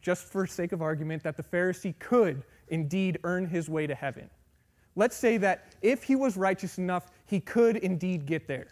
just 0.00 0.24
for 0.24 0.46
sake 0.46 0.72
of 0.72 0.80
argument, 0.80 1.22
that 1.22 1.36
the 1.36 1.42
Pharisee 1.42 1.98
could 1.98 2.44
indeed 2.68 3.18
earn 3.22 3.44
his 3.46 3.68
way 3.68 3.86
to 3.86 3.94
heaven. 3.94 4.30
Let's 4.96 5.16
say 5.16 5.36
that 5.36 5.74
if 5.82 6.02
he 6.02 6.16
was 6.16 6.38
righteous 6.38 6.78
enough, 6.78 7.10
he 7.26 7.40
could 7.40 7.76
indeed 7.76 8.24
get 8.24 8.48
there. 8.48 8.68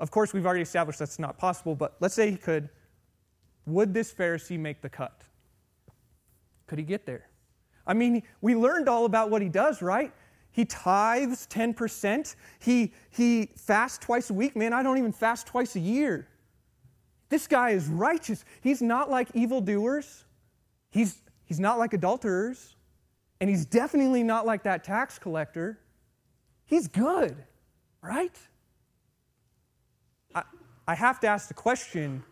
Of 0.00 0.10
course, 0.10 0.34
we've 0.34 0.44
already 0.44 0.60
established 0.60 0.98
that's 0.98 1.18
not 1.18 1.38
possible, 1.38 1.74
but 1.74 1.96
let's 2.00 2.14
say 2.14 2.30
he 2.30 2.36
could. 2.36 2.68
Would 3.64 3.94
this 3.94 4.12
Pharisee 4.12 4.58
make 4.58 4.82
the 4.82 4.90
cut? 4.90 5.22
Could 6.68 6.78
he 6.78 6.84
get 6.84 7.04
there? 7.04 7.26
I 7.86 7.94
mean, 7.94 8.22
we 8.40 8.54
learned 8.54 8.88
all 8.88 9.04
about 9.04 9.30
what 9.30 9.42
he 9.42 9.48
does, 9.48 9.82
right? 9.82 10.12
He 10.52 10.64
tithes 10.64 11.46
10%. 11.48 12.36
He, 12.60 12.92
he 13.10 13.50
fasts 13.56 13.98
twice 13.98 14.30
a 14.30 14.34
week. 14.34 14.54
Man, 14.54 14.72
I 14.72 14.82
don't 14.82 14.98
even 14.98 15.12
fast 15.12 15.46
twice 15.46 15.74
a 15.74 15.80
year. 15.80 16.28
This 17.28 17.46
guy 17.46 17.70
is 17.70 17.88
righteous. 17.88 18.44
He's 18.60 18.80
not 18.80 19.10
like 19.10 19.28
evildoers, 19.34 20.24
he's, 20.90 21.20
he's 21.44 21.60
not 21.60 21.78
like 21.78 21.92
adulterers. 21.92 22.76
And 23.40 23.48
he's 23.48 23.64
definitely 23.64 24.22
not 24.22 24.46
like 24.46 24.64
that 24.64 24.82
tax 24.82 25.18
collector. 25.18 25.78
He's 26.64 26.88
good, 26.88 27.36
right? 28.02 28.36
I, 30.34 30.42
I 30.86 30.94
have 30.96 31.20
to 31.20 31.28
ask 31.28 31.46
the 31.46 31.54
question 31.54 32.24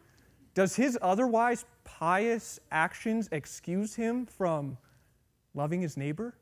does 0.57 0.75
his 0.75 0.99
otherwise 1.03 1.67
pious 1.85 2.59
actions 2.73 3.29
excuse 3.31 3.95
him 3.95 4.25
from 4.25 4.79
loving 5.55 5.83
his 5.83 5.99
neighbor? 5.99 6.35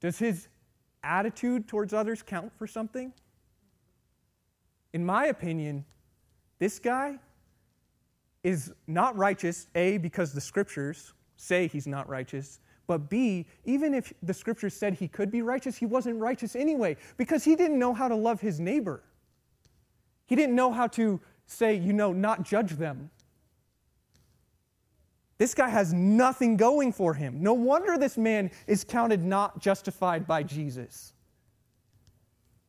Does 0.00 0.20
his 0.20 0.46
attitude 1.02 1.66
towards 1.66 1.92
others 1.92 2.22
count 2.22 2.52
for 2.56 2.68
something? 2.68 3.12
In 4.92 5.04
my 5.04 5.26
opinion, 5.26 5.84
this 6.60 6.78
guy 6.78 7.18
is 8.44 8.72
not 8.86 9.16
righteous, 9.16 9.66
A, 9.74 9.98
because 9.98 10.32
the 10.32 10.40
scriptures 10.40 11.12
say 11.36 11.66
he's 11.66 11.88
not 11.88 12.08
righteous. 12.08 12.60
But 12.86 13.10
B, 13.10 13.46
even 13.64 13.94
if 13.94 14.12
the 14.22 14.34
scriptures 14.34 14.74
said 14.74 14.94
he 14.94 15.08
could 15.08 15.32
be 15.32 15.42
righteous, 15.42 15.76
he 15.76 15.86
wasn't 15.86 16.20
righteous 16.20 16.54
anyway 16.54 16.96
because 17.16 17.42
he 17.42 17.56
didn't 17.56 17.80
know 17.80 17.94
how 17.94 18.06
to 18.06 18.14
love 18.14 18.40
his 18.40 18.60
neighbor. 18.60 19.02
He 20.26 20.36
didn't 20.36 20.54
know 20.54 20.72
how 20.72 20.86
to 20.88 21.20
say, 21.46 21.74
you 21.74 21.92
know, 21.92 22.12
not 22.12 22.42
judge 22.42 22.72
them. 22.72 23.10
This 25.36 25.54
guy 25.54 25.68
has 25.68 25.92
nothing 25.92 26.56
going 26.56 26.92
for 26.92 27.14
him. 27.14 27.42
No 27.42 27.54
wonder 27.54 27.98
this 27.98 28.16
man 28.16 28.50
is 28.66 28.84
counted 28.84 29.22
not 29.24 29.60
justified 29.60 30.26
by 30.26 30.42
Jesus. 30.42 31.12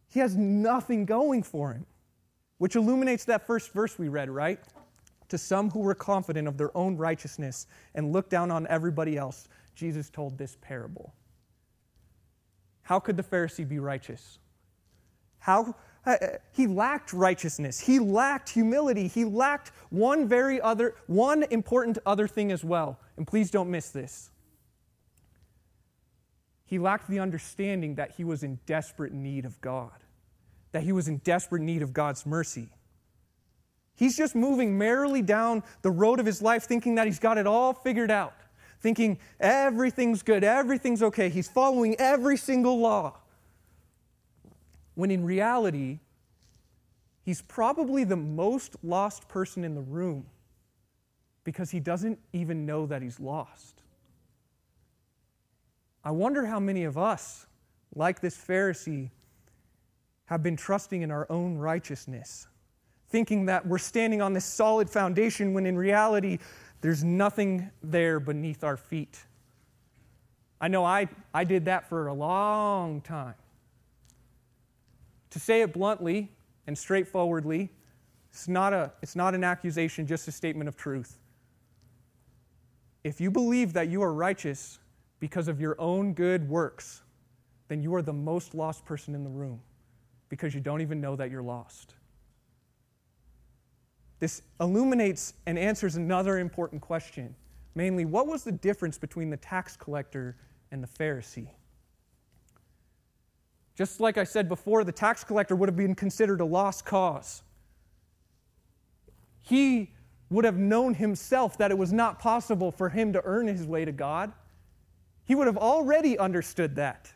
He 0.10 0.20
has 0.20 0.36
nothing 0.36 1.06
going 1.06 1.44
for 1.44 1.74
him, 1.74 1.86
which 2.58 2.76
illuminates 2.76 3.26
that 3.26 3.46
first 3.46 3.72
verse 3.72 4.00
we 4.00 4.10
read, 4.10 4.30
right? 4.30 4.60
To 5.30 5.38
some 5.38 5.70
who 5.70 5.80
were 5.80 5.96
confident 5.96 6.48
of 6.48 6.58
their 6.58 6.76
own 6.76 6.98
righteousness 6.98 7.68
and 7.94 8.12
looked 8.12 8.30
down 8.30 8.50
on 8.50 8.66
everybody 8.68 9.18
else, 9.18 9.48
Jesus 9.76 10.10
told 10.10 10.38
this 10.38 10.58
parable. 10.62 11.14
How 12.82 13.00
could 13.00 13.18
the 13.18 13.24
Pharisee 13.24 13.68
be 13.68 13.80
righteous? 13.80 14.40
How 15.40 15.76
uh, 16.06 16.18
he 16.52 16.68
lacked 16.68 17.14
righteousness. 17.14 17.80
He 17.80 18.00
lacked 18.00 18.50
humility. 18.50 19.08
He 19.08 19.26
lacked 19.26 19.72
one 19.90 20.28
very 20.28 20.62
other 20.62 20.96
one 21.08 21.44
important 21.50 21.98
other 22.06 22.28
thing 22.28 22.52
as 22.52 22.64
well. 22.64 23.00
And 23.18 23.26
please 23.26 23.50
don't 23.50 23.72
miss 23.72 23.90
this. 23.90 24.30
He 26.66 26.80
lacked 26.80 27.08
the 27.10 27.20
understanding 27.20 27.96
that 27.96 28.12
he 28.12 28.24
was 28.24 28.44
in 28.44 28.60
desperate 28.66 29.14
need 29.14 29.46
of 29.46 29.60
God. 29.62 29.92
That 30.72 30.84
he 30.84 30.92
was 30.92 31.08
in 31.08 31.18
desperate 31.20 31.62
need 31.62 31.82
of 31.82 31.94
God's 31.94 32.26
mercy. 32.26 32.70
He's 33.96 34.18
just 34.18 34.36
moving 34.36 34.78
merrily 34.78 35.22
down 35.22 35.64
the 35.82 35.92
road 35.92 36.20
of 36.20 36.26
his 36.26 36.42
life 36.42 36.66
thinking 36.66 36.96
that 36.96 37.08
he's 37.08 37.20
got 37.20 37.38
it 37.38 37.48
all 37.48 37.74
figured 37.74 38.12
out, 38.12 38.34
thinking 38.82 39.20
everything's 39.40 40.22
good, 40.22 40.44
everything's 40.44 41.02
okay. 41.02 41.30
He's 41.30 41.48
following 41.48 41.96
every 41.98 42.36
single 42.36 42.78
law. 42.78 43.16
When 44.96 45.12
in 45.12 45.24
reality, 45.24 46.00
he's 47.24 47.42
probably 47.42 48.04
the 48.04 48.16
most 48.16 48.76
lost 48.84 49.28
person 49.28 49.64
in 49.64 49.76
the 49.76 49.82
room 49.82 50.26
because 51.44 51.70
he 51.70 51.80
doesn't 51.80 52.20
even 52.34 52.66
know 52.66 52.86
that 52.88 53.02
he's 53.02 53.20
lost. 53.20 53.84
I 56.04 56.12
wonder 56.12 56.46
how 56.46 56.60
many 56.60 56.84
of 56.84 56.98
us, 56.98 57.46
like 57.96 58.20
this 58.20 58.38
Pharisee, 58.38 59.10
have 60.26 60.42
been 60.42 60.56
trusting 60.56 61.02
in 61.02 61.12
our 61.12 61.28
own 61.30 61.58
righteousness 61.58 62.48
thinking 63.10 63.46
that 63.46 63.66
we're 63.66 63.78
standing 63.78 64.22
on 64.22 64.34
this 64.34 64.44
solid 64.44 64.90
foundation 64.90 65.54
when 65.54 65.66
in 65.66 65.78
reality, 65.78 66.38
there's 66.82 67.04
nothing 67.04 67.72
there 67.82 68.20
beneath 68.20 68.64
our 68.64 68.76
feet. 68.76 69.24
I 70.60 70.68
know 70.68 70.84
I, 70.84 71.08
I 71.34 71.44
did 71.44 71.66
that 71.66 71.88
for 71.88 72.08
a 72.08 72.14
long 72.14 73.02
time. 73.02 73.36
To 75.36 75.40
say 75.42 75.62
it 75.64 75.74
bluntly 75.74 76.32
and 76.66 76.78
straightforwardly, 76.78 77.70
it's 78.32 78.48
not, 78.48 78.72
a, 78.72 78.94
it's 79.02 79.18
not 79.18 79.36
an 79.36 79.44
accusation, 79.44 80.08
just 80.08 80.30
a 80.30 80.32
statement 80.32 80.70
of 80.70 80.78
truth. 80.78 81.18
if 83.04 83.20
you 83.20 83.30
believe 83.30 83.74
that 83.74 83.90
you 83.90 84.02
are 84.02 84.14
righteous 84.14 84.80
because 85.20 85.50
of 85.50 85.60
your 85.60 85.76
own 85.78 86.14
good 86.14 86.48
works, 86.48 87.02
then 87.68 87.82
you 87.82 87.94
are 87.96 88.02
the 88.02 88.14
most 88.14 88.56
lost 88.56 88.86
person 88.86 89.14
in 89.14 89.26
the 89.26 89.30
room 89.30 89.60
because 90.30 90.56
you 90.56 90.62
don't 90.62 90.80
even 90.80 91.02
know 91.02 91.18
that 91.18 91.30
you're 91.30 91.44
lost. 91.44 91.96
This 94.22 94.42
illuminates 94.62 95.34
and 95.48 95.60
answers 95.60 95.98
another 95.98 96.40
important 96.40 96.82
question. 96.82 97.36
Mainly, 97.76 98.06
what 98.06 98.26
was 98.26 98.46
the 98.46 98.54
difference 98.54 98.98
between 98.98 99.30
the 99.30 99.38
tax 99.38 99.76
collector 99.76 100.38
and 100.72 100.82
the 100.82 100.88
Pharisee? 100.88 101.50
Just 103.76 104.00
like 104.00 104.18
I 104.18 104.24
said 104.24 104.48
before, 104.48 104.84
the 104.84 104.92
tax 104.92 105.24
collector 105.24 105.56
would 105.56 105.68
have 105.68 105.76
been 105.76 105.96
considered 105.96 106.40
a 106.40 106.46
lost 106.46 106.86
cause. 106.86 107.44
He 109.42 109.92
would 110.30 110.46
have 110.46 110.58
known 110.58 110.94
himself 110.94 111.58
that 111.58 111.72
it 111.72 111.78
was 111.78 111.94
not 111.94 112.20
possible 112.20 112.72
for 112.72 112.90
him 112.90 113.14
to 113.14 113.22
earn 113.26 113.48
his 113.48 113.68
way 113.68 113.86
to 113.86 113.92
God. 113.92 114.32
He 115.26 115.36
would 115.36 115.48
have 115.48 115.58
already 115.58 116.18
understood 116.18 116.76
that. 116.78 117.12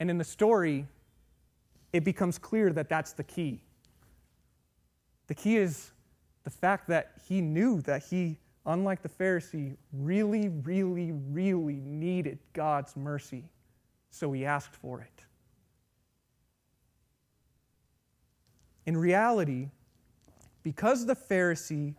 And 0.00 0.08
in 0.08 0.18
the 0.18 0.24
story, 0.24 0.86
it 1.92 2.04
becomes 2.04 2.38
clear 2.38 2.72
that 2.72 2.88
that's 2.88 3.12
the 3.12 3.24
key. 3.24 3.62
The 5.26 5.34
key 5.34 5.56
is 5.56 5.90
the 6.44 6.50
fact 6.50 6.88
that 6.88 7.12
he 7.28 7.40
knew 7.40 7.80
that 7.82 8.04
he, 8.04 8.38
unlike 8.66 9.02
the 9.02 9.08
Pharisee, 9.08 9.76
really, 9.92 10.48
really, 10.48 11.12
really 11.12 11.80
needed 11.84 12.38
God's 12.52 12.96
mercy. 12.96 13.44
So 14.12 14.30
he 14.30 14.44
asked 14.44 14.76
for 14.76 15.00
it. 15.00 15.24
In 18.86 18.96
reality, 18.96 19.70
because 20.62 21.06
the 21.06 21.16
Pharisee, 21.16 21.94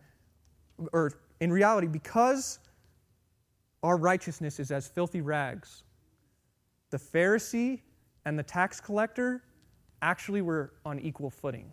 or 0.92 1.12
in 1.40 1.52
reality, 1.52 1.88
because 1.88 2.60
our 3.82 3.96
righteousness 3.96 4.60
is 4.60 4.70
as 4.70 4.86
filthy 4.86 5.20
rags, 5.20 5.82
the 6.90 6.98
Pharisee 6.98 7.80
and 8.24 8.38
the 8.38 8.42
tax 8.42 8.80
collector 8.80 9.42
actually 10.00 10.40
were 10.40 10.72
on 10.86 11.00
equal 11.00 11.30
footing. 11.30 11.72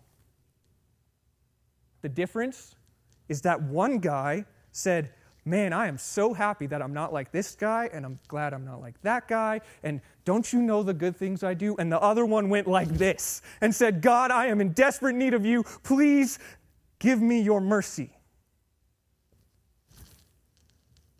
The 2.02 2.08
difference 2.08 2.74
is 3.28 3.42
that 3.42 3.62
one 3.62 3.98
guy 3.98 4.44
said, 4.72 5.12
Man, 5.44 5.72
I 5.72 5.88
am 5.88 5.98
so 5.98 6.32
happy 6.32 6.66
that 6.66 6.80
I'm 6.80 6.94
not 6.94 7.12
like 7.12 7.32
this 7.32 7.56
guy, 7.56 7.90
and 7.92 8.06
I'm 8.06 8.20
glad 8.28 8.54
I'm 8.54 8.64
not 8.64 8.80
like 8.80 9.00
that 9.02 9.26
guy, 9.26 9.60
and 9.82 10.00
don't 10.24 10.52
you 10.52 10.62
know 10.62 10.84
the 10.84 10.94
good 10.94 11.16
things 11.16 11.42
I 11.42 11.54
do? 11.54 11.74
And 11.78 11.90
the 11.90 12.00
other 12.00 12.24
one 12.24 12.48
went 12.48 12.68
like 12.68 12.88
this 12.88 13.42
and 13.60 13.74
said, 13.74 14.02
God, 14.02 14.30
I 14.30 14.46
am 14.46 14.60
in 14.60 14.72
desperate 14.72 15.16
need 15.16 15.34
of 15.34 15.44
you. 15.44 15.64
Please 15.82 16.38
give 17.00 17.20
me 17.20 17.40
your 17.40 17.60
mercy. 17.60 18.10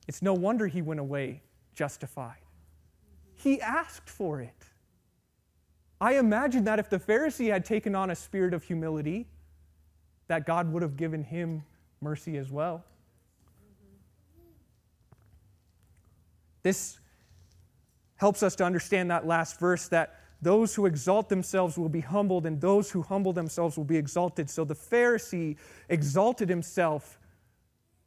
It's 0.06 0.22
no 0.22 0.34
wonder 0.34 0.68
he 0.68 0.82
went 0.82 1.00
away 1.00 1.42
justified. 1.74 2.36
He 3.34 3.60
asked 3.60 4.08
for 4.08 4.40
it. 4.40 4.54
I 6.00 6.18
imagine 6.18 6.64
that 6.64 6.78
if 6.78 6.88
the 6.88 6.98
Pharisee 6.98 7.50
had 7.50 7.64
taken 7.64 7.94
on 7.94 8.10
a 8.10 8.14
spirit 8.14 8.54
of 8.54 8.62
humility, 8.62 9.26
that 10.28 10.46
God 10.46 10.72
would 10.72 10.82
have 10.82 10.96
given 10.96 11.24
him 11.24 11.64
mercy 12.00 12.36
as 12.36 12.52
well. 12.52 12.84
This 16.62 16.98
helps 18.16 18.42
us 18.42 18.54
to 18.56 18.64
understand 18.64 19.10
that 19.10 19.26
last 19.26 19.58
verse 19.58 19.88
that 19.88 20.20
those 20.40 20.74
who 20.74 20.86
exalt 20.86 21.28
themselves 21.28 21.78
will 21.78 21.88
be 21.88 22.00
humbled, 22.00 22.46
and 22.46 22.60
those 22.60 22.90
who 22.90 23.02
humble 23.02 23.32
themselves 23.32 23.76
will 23.76 23.84
be 23.84 23.96
exalted. 23.96 24.50
So 24.50 24.64
the 24.64 24.74
Pharisee 24.74 25.56
exalted 25.88 26.48
himself 26.48 27.18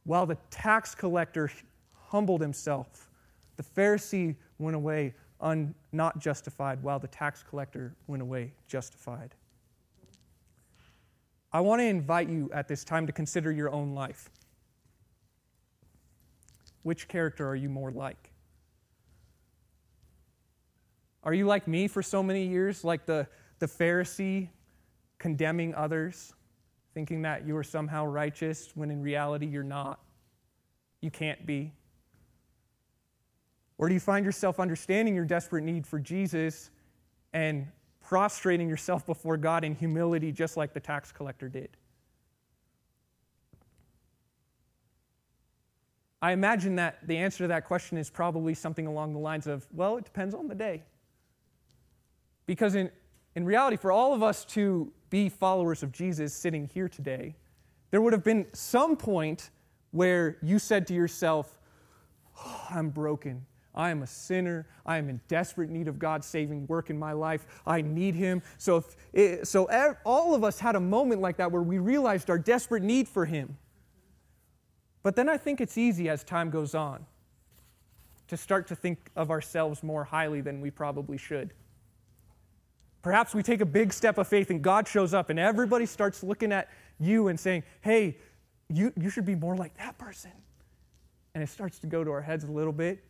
while 0.03 0.25
the 0.25 0.37
tax 0.49 0.93
collector 0.93 1.49
humbled 1.93 2.41
himself. 2.41 3.09
The 3.55 3.63
Pharisee 3.63 4.35
went 4.59 4.75
away 4.75 5.13
un, 5.39 5.73
not 5.93 6.19
justified, 6.19 6.83
while 6.83 6.99
the 6.99 7.07
tax 7.07 7.41
collector 7.41 7.95
went 8.07 8.21
away 8.21 8.53
justified. 8.67 9.33
I 11.53 11.61
want 11.61 11.79
to 11.79 11.85
invite 11.85 12.27
you 12.27 12.49
at 12.53 12.67
this 12.67 12.83
time 12.83 13.07
to 13.07 13.13
consider 13.13 13.49
your 13.49 13.71
own 13.71 13.93
life. 13.93 14.29
Which 16.83 17.07
character 17.07 17.47
are 17.47 17.55
you 17.55 17.69
more 17.69 17.91
like? 17.91 18.31
Are 21.25 21.33
you 21.33 21.45
like 21.45 21.67
me 21.67 21.87
for 21.87 22.01
so 22.01 22.21
many 22.21 22.45
years, 22.45 22.83
like 22.83 23.05
the, 23.05 23.27
the 23.59 23.65
Pharisee 23.65 24.49
condemning 25.17 25.73
others, 25.73 26.33
thinking 26.93 27.23
that 27.23 27.45
you 27.45 27.57
are 27.57 27.63
somehow 27.63 28.05
righteous 28.05 28.69
when 28.75 28.91
in 28.91 29.01
reality 29.01 29.47
you're 29.47 29.63
not? 29.63 29.99
You 31.01 31.11
can't 31.11 31.45
be. 31.45 31.73
Or 33.77 33.87
do 33.87 33.93
you 33.93 33.99
find 33.99 34.25
yourself 34.25 34.59
understanding 34.59 35.15
your 35.15 35.25
desperate 35.25 35.63
need 35.63 35.85
for 35.85 35.99
Jesus 35.99 36.69
and 37.33 37.67
prostrating 38.01 38.69
yourself 38.69 39.05
before 39.05 39.35
God 39.35 39.63
in 39.63 39.73
humility, 39.75 40.31
just 40.31 40.57
like 40.57 40.73
the 40.73 40.79
tax 40.79 41.11
collector 41.11 41.49
did. 41.49 41.69
I 46.21 46.31
imagine 46.31 46.75
that 46.77 47.05
the 47.07 47.17
answer 47.17 47.39
to 47.39 47.47
that 47.49 47.65
question 47.65 47.97
is 47.97 48.09
probably 48.09 48.53
something 48.53 48.87
along 48.87 49.13
the 49.13 49.19
lines 49.19 49.47
of, 49.47 49.67
well, 49.73 49.97
it 49.97 50.05
depends 50.05 50.33
on 50.33 50.47
the 50.47 50.55
day. 50.55 50.83
Because 52.45 52.75
in, 52.75 52.89
in 53.35 53.45
reality, 53.45 53.77
for 53.77 53.91
all 53.91 54.13
of 54.13 54.23
us 54.23 54.45
to 54.45 54.91
be 55.09 55.29
followers 55.29 55.83
of 55.83 55.91
Jesus 55.91 56.33
sitting 56.33 56.69
here 56.73 56.89
today, 56.89 57.35
there 57.91 58.01
would 58.01 58.13
have 58.13 58.23
been 58.23 58.45
some 58.53 58.95
point 58.95 59.49
where 59.91 60.37
you 60.41 60.59
said 60.59 60.87
to 60.87 60.93
yourself, 60.93 61.59
oh, 62.37 62.67
I'm 62.69 62.89
broken. 62.89 63.45
I 63.73 63.89
am 63.89 64.03
a 64.03 64.07
sinner. 64.07 64.67
I 64.85 64.97
am 64.97 65.09
in 65.09 65.19
desperate 65.27 65.69
need 65.69 65.87
of 65.87 65.99
God's 65.99 66.25
saving 66.25 66.65
work 66.67 66.89
in 66.89 66.97
my 66.97 67.11
life. 67.11 67.45
I 67.65 67.81
need 67.81 68.15
Him. 68.15 68.41
So, 68.57 68.85
it, 69.11 69.47
so 69.47 69.69
all 70.05 70.33
of 70.33 70.43
us 70.43 70.59
had 70.59 70.75
a 70.75 70.79
moment 70.79 71.21
like 71.21 71.37
that 71.37 71.51
where 71.51 71.61
we 71.61 71.77
realized 71.77 72.29
our 72.29 72.39
desperate 72.39 72.83
need 72.83 73.07
for 73.07 73.25
Him. 73.25 73.57
But 75.03 75.15
then 75.15 75.29
I 75.29 75.37
think 75.37 75.61
it's 75.61 75.77
easy 75.77 76.09
as 76.09 76.23
time 76.23 76.49
goes 76.49 76.73
on 76.73 77.05
to 78.27 78.37
start 78.37 78.67
to 78.67 78.75
think 78.75 79.11
of 79.15 79.29
ourselves 79.29 79.83
more 79.83 80.03
highly 80.03 80.41
than 80.41 80.61
we 80.61 80.71
probably 80.71 81.17
should. 81.17 81.53
Perhaps 83.05 83.35
we 83.35 83.43
take 83.43 83.61
a 83.61 83.67
big 83.67 83.93
step 83.93 84.17
of 84.17 84.27
faith 84.27 84.49
and 84.49 84.63
God 84.63 84.87
shows 84.87 85.13
up 85.13 85.29
and 85.29 85.37
everybody 85.37 85.85
starts 85.85 86.23
looking 86.23 86.51
at 86.51 86.71
you 86.99 87.27
and 87.27 87.39
saying, 87.39 87.61
hey, 87.81 88.17
you, 88.67 88.91
you 88.99 89.11
should 89.11 89.27
be 89.27 89.35
more 89.35 89.55
like 89.55 89.77
that 89.77 89.95
person. 89.99 90.31
And 91.35 91.43
it 91.43 91.49
starts 91.49 91.77
to 91.81 91.85
go 91.85 92.03
to 92.03 92.09
our 92.09 92.23
heads 92.23 92.45
a 92.45 92.51
little 92.51 92.73
bit. 92.73 93.03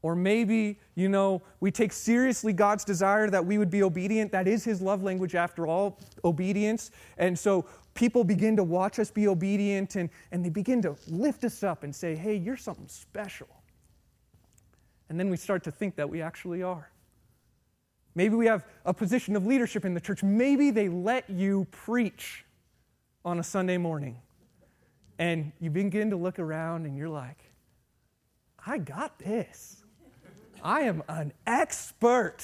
Or 0.00 0.16
maybe, 0.16 0.78
you 0.94 1.10
know, 1.10 1.42
we 1.60 1.70
take 1.70 1.92
seriously 1.92 2.54
God's 2.54 2.86
desire 2.86 3.28
that 3.28 3.44
we 3.44 3.58
would 3.58 3.68
be 3.68 3.82
obedient. 3.82 4.32
That 4.32 4.48
is 4.48 4.64
His 4.64 4.80
love 4.80 5.02
language, 5.02 5.34
after 5.34 5.66
all, 5.66 6.00
obedience. 6.24 6.90
And 7.18 7.38
so 7.38 7.66
people 7.92 8.24
begin 8.24 8.56
to 8.56 8.64
watch 8.64 8.98
us 8.98 9.10
be 9.10 9.28
obedient 9.28 9.96
and, 9.96 10.08
and 10.32 10.42
they 10.42 10.48
begin 10.48 10.80
to 10.80 10.96
lift 11.06 11.44
us 11.44 11.62
up 11.62 11.84
and 11.84 11.94
say, 11.94 12.16
hey, 12.16 12.34
you're 12.34 12.56
something 12.56 12.88
special. 12.88 13.48
And 15.10 15.20
then 15.20 15.28
we 15.28 15.36
start 15.36 15.64
to 15.64 15.70
think 15.70 15.96
that 15.96 16.08
we 16.08 16.22
actually 16.22 16.62
are. 16.62 16.90
Maybe 18.18 18.34
we 18.34 18.46
have 18.46 18.66
a 18.84 18.92
position 18.92 19.36
of 19.36 19.46
leadership 19.46 19.84
in 19.84 19.94
the 19.94 20.00
church. 20.00 20.24
Maybe 20.24 20.72
they 20.72 20.88
let 20.88 21.30
you 21.30 21.68
preach 21.70 22.44
on 23.24 23.38
a 23.38 23.44
Sunday 23.44 23.78
morning. 23.78 24.16
And 25.20 25.52
you 25.60 25.70
begin 25.70 26.10
to 26.10 26.16
look 26.16 26.40
around 26.40 26.84
and 26.84 26.98
you're 26.98 27.08
like, 27.08 27.38
I 28.66 28.78
got 28.78 29.20
this. 29.20 29.84
I 30.64 30.80
am 30.80 31.04
an 31.08 31.32
expert. 31.46 32.38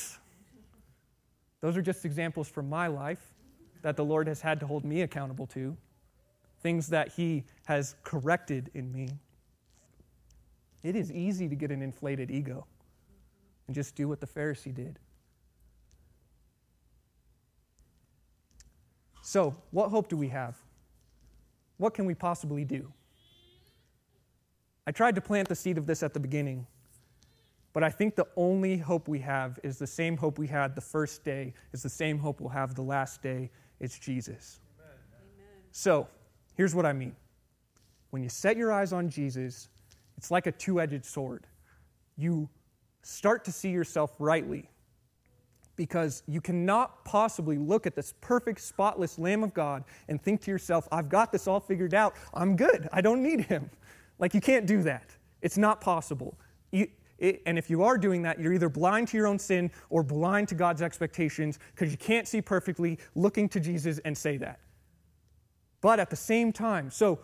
Those 1.60 1.76
are 1.76 1.82
just 1.82 2.04
examples 2.04 2.48
from 2.48 2.68
my 2.68 2.86
life 2.86 3.34
that 3.82 3.96
the 3.96 4.04
Lord 4.04 4.28
has 4.28 4.40
had 4.40 4.60
to 4.60 4.68
hold 4.68 4.84
me 4.84 5.00
accountable 5.02 5.48
to, 5.48 5.76
things 6.60 6.86
that 6.90 7.08
He 7.08 7.42
has 7.64 7.96
corrected 8.04 8.70
in 8.74 8.92
me. 8.92 9.08
It 10.84 10.94
is 10.94 11.10
easy 11.10 11.48
to 11.48 11.56
get 11.56 11.72
an 11.72 11.82
inflated 11.82 12.30
ego 12.30 12.64
and 13.66 13.74
just 13.74 13.96
do 13.96 14.06
what 14.06 14.20
the 14.20 14.28
Pharisee 14.28 14.72
did. 14.72 15.00
So, 19.26 19.56
what 19.70 19.88
hope 19.88 20.08
do 20.08 20.18
we 20.18 20.28
have? 20.28 20.54
What 21.78 21.94
can 21.94 22.04
we 22.04 22.14
possibly 22.14 22.62
do? 22.62 22.92
I 24.86 24.92
tried 24.92 25.14
to 25.14 25.22
plant 25.22 25.48
the 25.48 25.54
seed 25.54 25.78
of 25.78 25.86
this 25.86 26.02
at 26.02 26.12
the 26.12 26.20
beginning. 26.20 26.66
But 27.72 27.82
I 27.82 27.88
think 27.88 28.16
the 28.16 28.26
only 28.36 28.76
hope 28.76 29.08
we 29.08 29.18
have 29.20 29.58
is 29.62 29.78
the 29.78 29.86
same 29.86 30.18
hope 30.18 30.38
we 30.38 30.46
had 30.46 30.74
the 30.74 30.82
first 30.82 31.24
day, 31.24 31.54
is 31.72 31.82
the 31.82 31.88
same 31.88 32.18
hope 32.18 32.38
we'll 32.38 32.50
have 32.50 32.74
the 32.74 32.82
last 32.82 33.22
day. 33.22 33.50
It's 33.80 33.98
Jesus. 33.98 34.60
Amen. 34.78 34.98
So, 35.72 36.06
here's 36.54 36.74
what 36.74 36.84
I 36.84 36.92
mean. 36.92 37.16
When 38.10 38.22
you 38.22 38.28
set 38.28 38.58
your 38.58 38.72
eyes 38.72 38.92
on 38.92 39.08
Jesus, 39.08 39.70
it's 40.18 40.30
like 40.30 40.46
a 40.46 40.52
two 40.52 40.82
edged 40.82 41.06
sword. 41.06 41.46
You 42.18 42.50
start 43.02 43.42
to 43.46 43.52
see 43.52 43.70
yourself 43.70 44.14
rightly 44.18 44.68
because 45.76 46.22
you 46.26 46.40
cannot 46.40 47.04
possibly 47.04 47.58
look 47.58 47.86
at 47.86 47.94
this 47.94 48.14
perfect, 48.20 48.60
spotless 48.60 49.18
Lamb 49.18 49.42
of 49.42 49.54
God 49.54 49.84
and 50.08 50.22
think 50.22 50.40
to 50.42 50.50
yourself, 50.50 50.88
I've 50.92 51.08
got 51.08 51.32
this 51.32 51.46
all 51.46 51.60
figured 51.60 51.94
out. 51.94 52.14
I'm 52.32 52.56
good. 52.56 52.88
I 52.92 53.00
don't 53.00 53.22
need 53.22 53.42
him. 53.42 53.70
Like, 54.18 54.34
you 54.34 54.40
can't 54.40 54.66
do 54.66 54.82
that. 54.82 55.10
It's 55.42 55.58
not 55.58 55.80
possible. 55.80 56.38
You, 56.70 56.88
it, 57.18 57.42
and 57.46 57.58
if 57.58 57.70
you 57.70 57.82
are 57.82 57.98
doing 57.98 58.22
that, 58.22 58.40
you're 58.40 58.52
either 58.52 58.68
blind 58.68 59.08
to 59.08 59.16
your 59.16 59.26
own 59.26 59.38
sin 59.38 59.70
or 59.90 60.02
blind 60.02 60.48
to 60.48 60.54
God's 60.54 60.82
expectations 60.82 61.58
because 61.74 61.90
you 61.90 61.98
can't 61.98 62.26
see 62.26 62.40
perfectly 62.40 62.98
looking 63.14 63.48
to 63.50 63.60
Jesus 63.60 64.00
and 64.04 64.16
say 64.16 64.36
that. 64.38 64.60
But 65.80 66.00
at 66.00 66.10
the 66.10 66.16
same 66.16 66.52
time, 66.52 66.90
so 66.90 67.18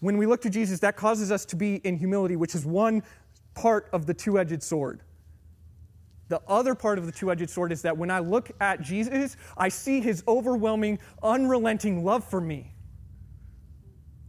when 0.00 0.18
we 0.18 0.26
look 0.26 0.42
to 0.42 0.50
Jesus, 0.50 0.80
that 0.80 0.96
causes 0.96 1.30
us 1.30 1.44
to 1.46 1.56
be 1.56 1.76
in 1.76 1.96
humility, 1.96 2.36
which 2.36 2.54
is 2.54 2.66
one 2.66 3.02
part 3.54 3.88
of 3.92 4.06
the 4.06 4.14
two 4.14 4.38
edged 4.38 4.62
sword. 4.62 5.00
The 6.28 6.40
other 6.48 6.74
part 6.74 6.98
of 6.98 7.06
the 7.06 7.12
two 7.12 7.30
edged 7.30 7.50
sword 7.50 7.72
is 7.72 7.82
that 7.82 7.96
when 7.96 8.10
I 8.10 8.20
look 8.20 8.50
at 8.60 8.80
Jesus, 8.80 9.36
I 9.56 9.68
see 9.68 10.00
his 10.00 10.22
overwhelming, 10.26 10.98
unrelenting 11.22 12.04
love 12.04 12.24
for 12.24 12.40
me. 12.40 12.74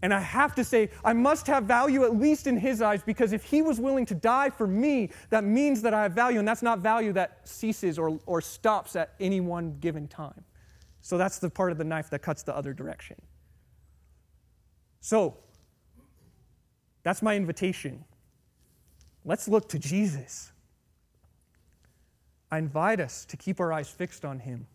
And 0.01 0.13
I 0.13 0.19
have 0.19 0.53
to 0.55 0.65
say, 0.65 0.89
I 1.05 1.13
must 1.13 1.47
have 1.47 1.63
value 1.63 2.03
at 2.03 2.17
least 2.17 2.45
in 2.45 2.57
his 2.57 2.81
eyes 2.81 3.01
because 3.01 3.31
if 3.31 3.45
he 3.45 3.61
was 3.61 3.79
willing 3.79 4.05
to 4.07 4.15
die 4.15 4.49
for 4.49 4.67
me, 4.67 5.11
that 5.29 5.45
means 5.45 5.81
that 5.83 5.93
I 5.93 6.03
have 6.03 6.11
value. 6.11 6.39
And 6.39 6.47
that's 6.47 6.61
not 6.61 6.79
value 6.79 7.13
that 7.13 7.47
ceases 7.47 7.97
or, 7.97 8.19
or 8.25 8.41
stops 8.41 8.97
at 8.97 9.13
any 9.21 9.39
one 9.39 9.77
given 9.79 10.09
time. 10.09 10.43
So 10.99 11.17
that's 11.17 11.39
the 11.39 11.49
part 11.49 11.71
of 11.71 11.77
the 11.77 11.83
knife 11.83 12.09
that 12.09 12.19
cuts 12.19 12.43
the 12.43 12.55
other 12.55 12.73
direction. 12.73 13.15
So, 14.99 15.37
that's 17.03 17.21
my 17.21 17.35
invitation. 17.35 18.05
Let's 19.25 19.49
look 19.49 19.67
to 19.69 19.79
Jesus. 19.79 20.52
I 22.53 22.59
invite 22.59 22.99
us 22.99 23.25
to 23.25 23.35
keep 23.35 23.59
our 23.59 23.73
eyes 23.73 23.89
fixed 23.89 24.23
on 24.23 24.37
him. 24.37 24.67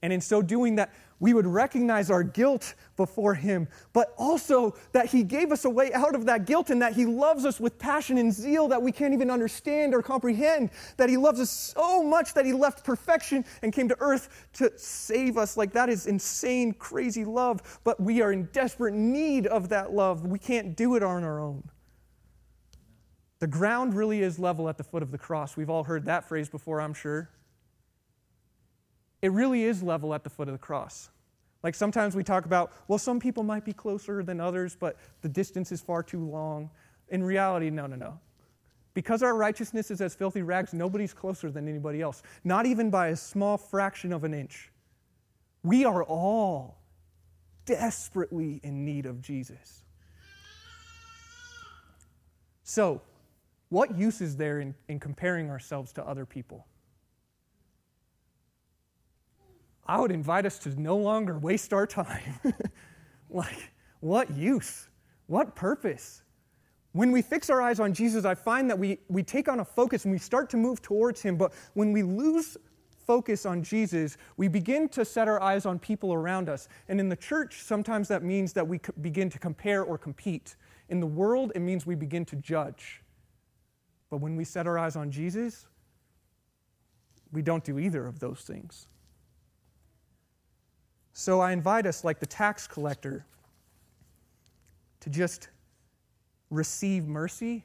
And 0.00 0.12
in 0.12 0.20
so 0.20 0.42
doing 0.42 0.76
that, 0.76 0.94
we 1.18 1.34
would 1.34 1.46
recognize 1.46 2.08
our 2.08 2.22
guilt 2.22 2.74
before 2.96 3.34
Him, 3.34 3.66
but 3.92 4.14
also 4.16 4.76
that 4.92 5.06
He 5.06 5.24
gave 5.24 5.50
us 5.50 5.64
a 5.64 5.70
way 5.70 5.92
out 5.92 6.14
of 6.14 6.26
that 6.26 6.44
guilt 6.44 6.70
and 6.70 6.80
that 6.82 6.92
He 6.92 7.04
loves 7.04 7.44
us 7.44 7.58
with 7.58 7.80
passion 7.80 8.18
and 8.18 8.32
zeal 8.32 8.68
that 8.68 8.80
we 8.80 8.92
can't 8.92 9.12
even 9.12 9.28
understand 9.28 9.92
or 9.92 10.02
comprehend. 10.02 10.70
That 10.98 11.08
He 11.08 11.16
loves 11.16 11.40
us 11.40 11.50
so 11.50 12.04
much 12.04 12.34
that 12.34 12.44
He 12.44 12.52
left 12.52 12.84
perfection 12.84 13.44
and 13.62 13.72
came 13.72 13.88
to 13.88 13.96
earth 13.98 14.28
to 14.52 14.70
save 14.76 15.36
us. 15.36 15.56
Like 15.56 15.72
that 15.72 15.88
is 15.88 16.06
insane, 16.06 16.74
crazy 16.74 17.24
love, 17.24 17.80
but 17.82 17.98
we 17.98 18.20
are 18.20 18.30
in 18.30 18.44
desperate 18.52 18.94
need 18.94 19.46
of 19.46 19.70
that 19.70 19.92
love. 19.92 20.26
We 20.26 20.38
can't 20.38 20.76
do 20.76 20.94
it 20.94 21.02
on 21.02 21.24
our 21.24 21.40
own. 21.40 21.64
The 23.44 23.48
ground 23.48 23.92
really 23.92 24.22
is 24.22 24.38
level 24.38 24.70
at 24.70 24.78
the 24.78 24.84
foot 24.84 25.02
of 25.02 25.10
the 25.10 25.18
cross. 25.18 25.54
We've 25.54 25.68
all 25.68 25.84
heard 25.84 26.06
that 26.06 26.26
phrase 26.26 26.48
before, 26.48 26.80
I'm 26.80 26.94
sure. 26.94 27.28
It 29.20 29.32
really 29.32 29.64
is 29.64 29.82
level 29.82 30.14
at 30.14 30.24
the 30.24 30.30
foot 30.30 30.48
of 30.48 30.54
the 30.54 30.58
cross. 30.58 31.10
Like 31.62 31.74
sometimes 31.74 32.16
we 32.16 32.24
talk 32.24 32.46
about, 32.46 32.72
well, 32.88 32.98
some 32.98 33.20
people 33.20 33.42
might 33.42 33.66
be 33.66 33.74
closer 33.74 34.22
than 34.22 34.40
others, 34.40 34.78
but 34.80 34.96
the 35.20 35.28
distance 35.28 35.72
is 35.72 35.82
far 35.82 36.02
too 36.02 36.24
long. 36.24 36.70
In 37.10 37.22
reality, 37.22 37.68
no, 37.68 37.86
no, 37.86 37.96
no. 37.96 38.18
Because 38.94 39.22
our 39.22 39.36
righteousness 39.36 39.90
is 39.90 40.00
as 40.00 40.14
filthy 40.14 40.40
rags, 40.40 40.72
nobody's 40.72 41.12
closer 41.12 41.50
than 41.50 41.68
anybody 41.68 42.00
else, 42.00 42.22
not 42.44 42.64
even 42.64 42.88
by 42.88 43.08
a 43.08 43.16
small 43.16 43.58
fraction 43.58 44.14
of 44.14 44.24
an 44.24 44.32
inch. 44.32 44.72
We 45.62 45.84
are 45.84 46.02
all 46.02 46.78
desperately 47.66 48.62
in 48.62 48.86
need 48.86 49.04
of 49.04 49.20
Jesus. 49.20 49.82
So, 52.62 53.02
what 53.68 53.96
use 53.96 54.20
is 54.20 54.36
there 54.36 54.60
in, 54.60 54.74
in 54.88 55.00
comparing 55.00 55.50
ourselves 55.50 55.92
to 55.94 56.06
other 56.06 56.26
people? 56.26 56.66
I 59.86 60.00
would 60.00 60.10
invite 60.10 60.46
us 60.46 60.58
to 60.60 60.80
no 60.80 60.96
longer 60.96 61.38
waste 61.38 61.72
our 61.72 61.86
time. 61.86 62.40
like, 63.30 63.72
what 64.00 64.30
use? 64.30 64.88
What 65.26 65.54
purpose? 65.54 66.22
When 66.92 67.10
we 67.10 67.22
fix 67.22 67.50
our 67.50 67.60
eyes 67.60 67.80
on 67.80 67.92
Jesus, 67.92 68.24
I 68.24 68.34
find 68.34 68.70
that 68.70 68.78
we, 68.78 68.98
we 69.08 69.22
take 69.22 69.48
on 69.48 69.60
a 69.60 69.64
focus 69.64 70.04
and 70.04 70.12
we 70.12 70.18
start 70.18 70.48
to 70.50 70.56
move 70.56 70.80
towards 70.80 71.20
Him. 71.20 71.36
But 71.36 71.52
when 71.74 71.92
we 71.92 72.02
lose 72.02 72.56
focus 73.04 73.44
on 73.44 73.62
Jesus, 73.62 74.16
we 74.36 74.48
begin 74.48 74.88
to 74.90 75.04
set 75.04 75.28
our 75.28 75.42
eyes 75.42 75.66
on 75.66 75.78
people 75.78 76.14
around 76.14 76.48
us. 76.48 76.68
And 76.88 77.00
in 77.00 77.08
the 77.08 77.16
church, 77.16 77.62
sometimes 77.62 78.08
that 78.08 78.22
means 78.22 78.52
that 78.54 78.66
we 78.66 78.80
begin 79.02 79.28
to 79.30 79.38
compare 79.38 79.82
or 79.82 79.98
compete. 79.98 80.56
In 80.88 81.00
the 81.00 81.06
world, 81.06 81.52
it 81.54 81.60
means 81.60 81.84
we 81.84 81.94
begin 81.94 82.24
to 82.26 82.36
judge. 82.36 83.02
But 84.14 84.20
when 84.20 84.36
we 84.36 84.44
set 84.44 84.68
our 84.68 84.78
eyes 84.78 84.94
on 84.94 85.10
Jesus, 85.10 85.66
we 87.32 87.42
don't 87.42 87.64
do 87.64 87.80
either 87.80 88.06
of 88.06 88.20
those 88.20 88.42
things. 88.42 88.86
So 91.12 91.40
I 91.40 91.50
invite 91.50 91.84
us, 91.84 92.04
like 92.04 92.20
the 92.20 92.26
tax 92.26 92.68
collector, 92.68 93.26
to 95.00 95.10
just 95.10 95.48
receive 96.48 97.08
mercy 97.08 97.64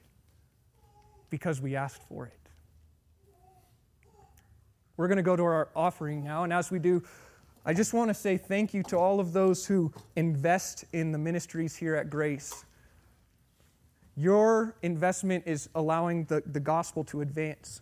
because 1.29 1.61
we 1.61 1.75
asked 1.75 2.01
for 2.09 2.25
it. 2.25 2.49
We're 4.97 5.07
going 5.07 5.17
to 5.17 5.21
go 5.21 5.35
to 5.35 5.43
our 5.43 5.69
offering 5.75 6.23
now, 6.23 6.45
and 6.45 6.51
as 6.51 6.71
we 6.71 6.79
do, 6.79 7.03
I 7.63 7.75
just 7.75 7.93
want 7.93 8.09
to 8.09 8.15
say 8.15 8.37
thank 8.37 8.73
you 8.73 8.81
to 8.85 8.97
all 8.97 9.19
of 9.19 9.33
those 9.33 9.67
who 9.67 9.93
invest 10.15 10.85
in 10.93 11.11
the 11.11 11.19
ministries 11.19 11.75
here 11.75 11.93
at 11.93 12.09
Grace. 12.09 12.65
Your 14.19 14.75
investment 14.81 15.45
is 15.47 15.69
allowing 15.75 16.25
the, 16.25 16.43
the 16.45 16.59
gospel 16.59 17.05
to 17.05 17.21
advance 17.21 17.81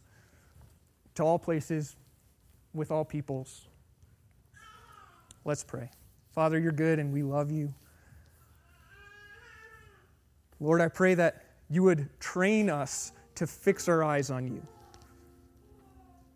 to 1.16 1.24
all 1.24 1.40
places, 1.40 1.96
with 2.76 2.92
all 2.92 3.04
peoples. 3.04 3.66
Let's 5.46 5.64
pray. 5.64 5.90
Father, 6.30 6.60
you're 6.60 6.72
good 6.72 7.00
and 7.00 7.12
we 7.12 7.24
love 7.24 7.50
you. 7.50 7.74
Lord, 10.60 10.80
I 10.80 10.90
pray 10.90 11.16
that 11.16 11.44
you 11.72 11.82
would 11.82 12.08
train 12.20 12.70
us 12.70 13.14
to 13.34 13.48
fix 13.48 13.90
our 13.90 14.04
eyes 14.04 14.30
on 14.30 14.48
you. 14.48 14.62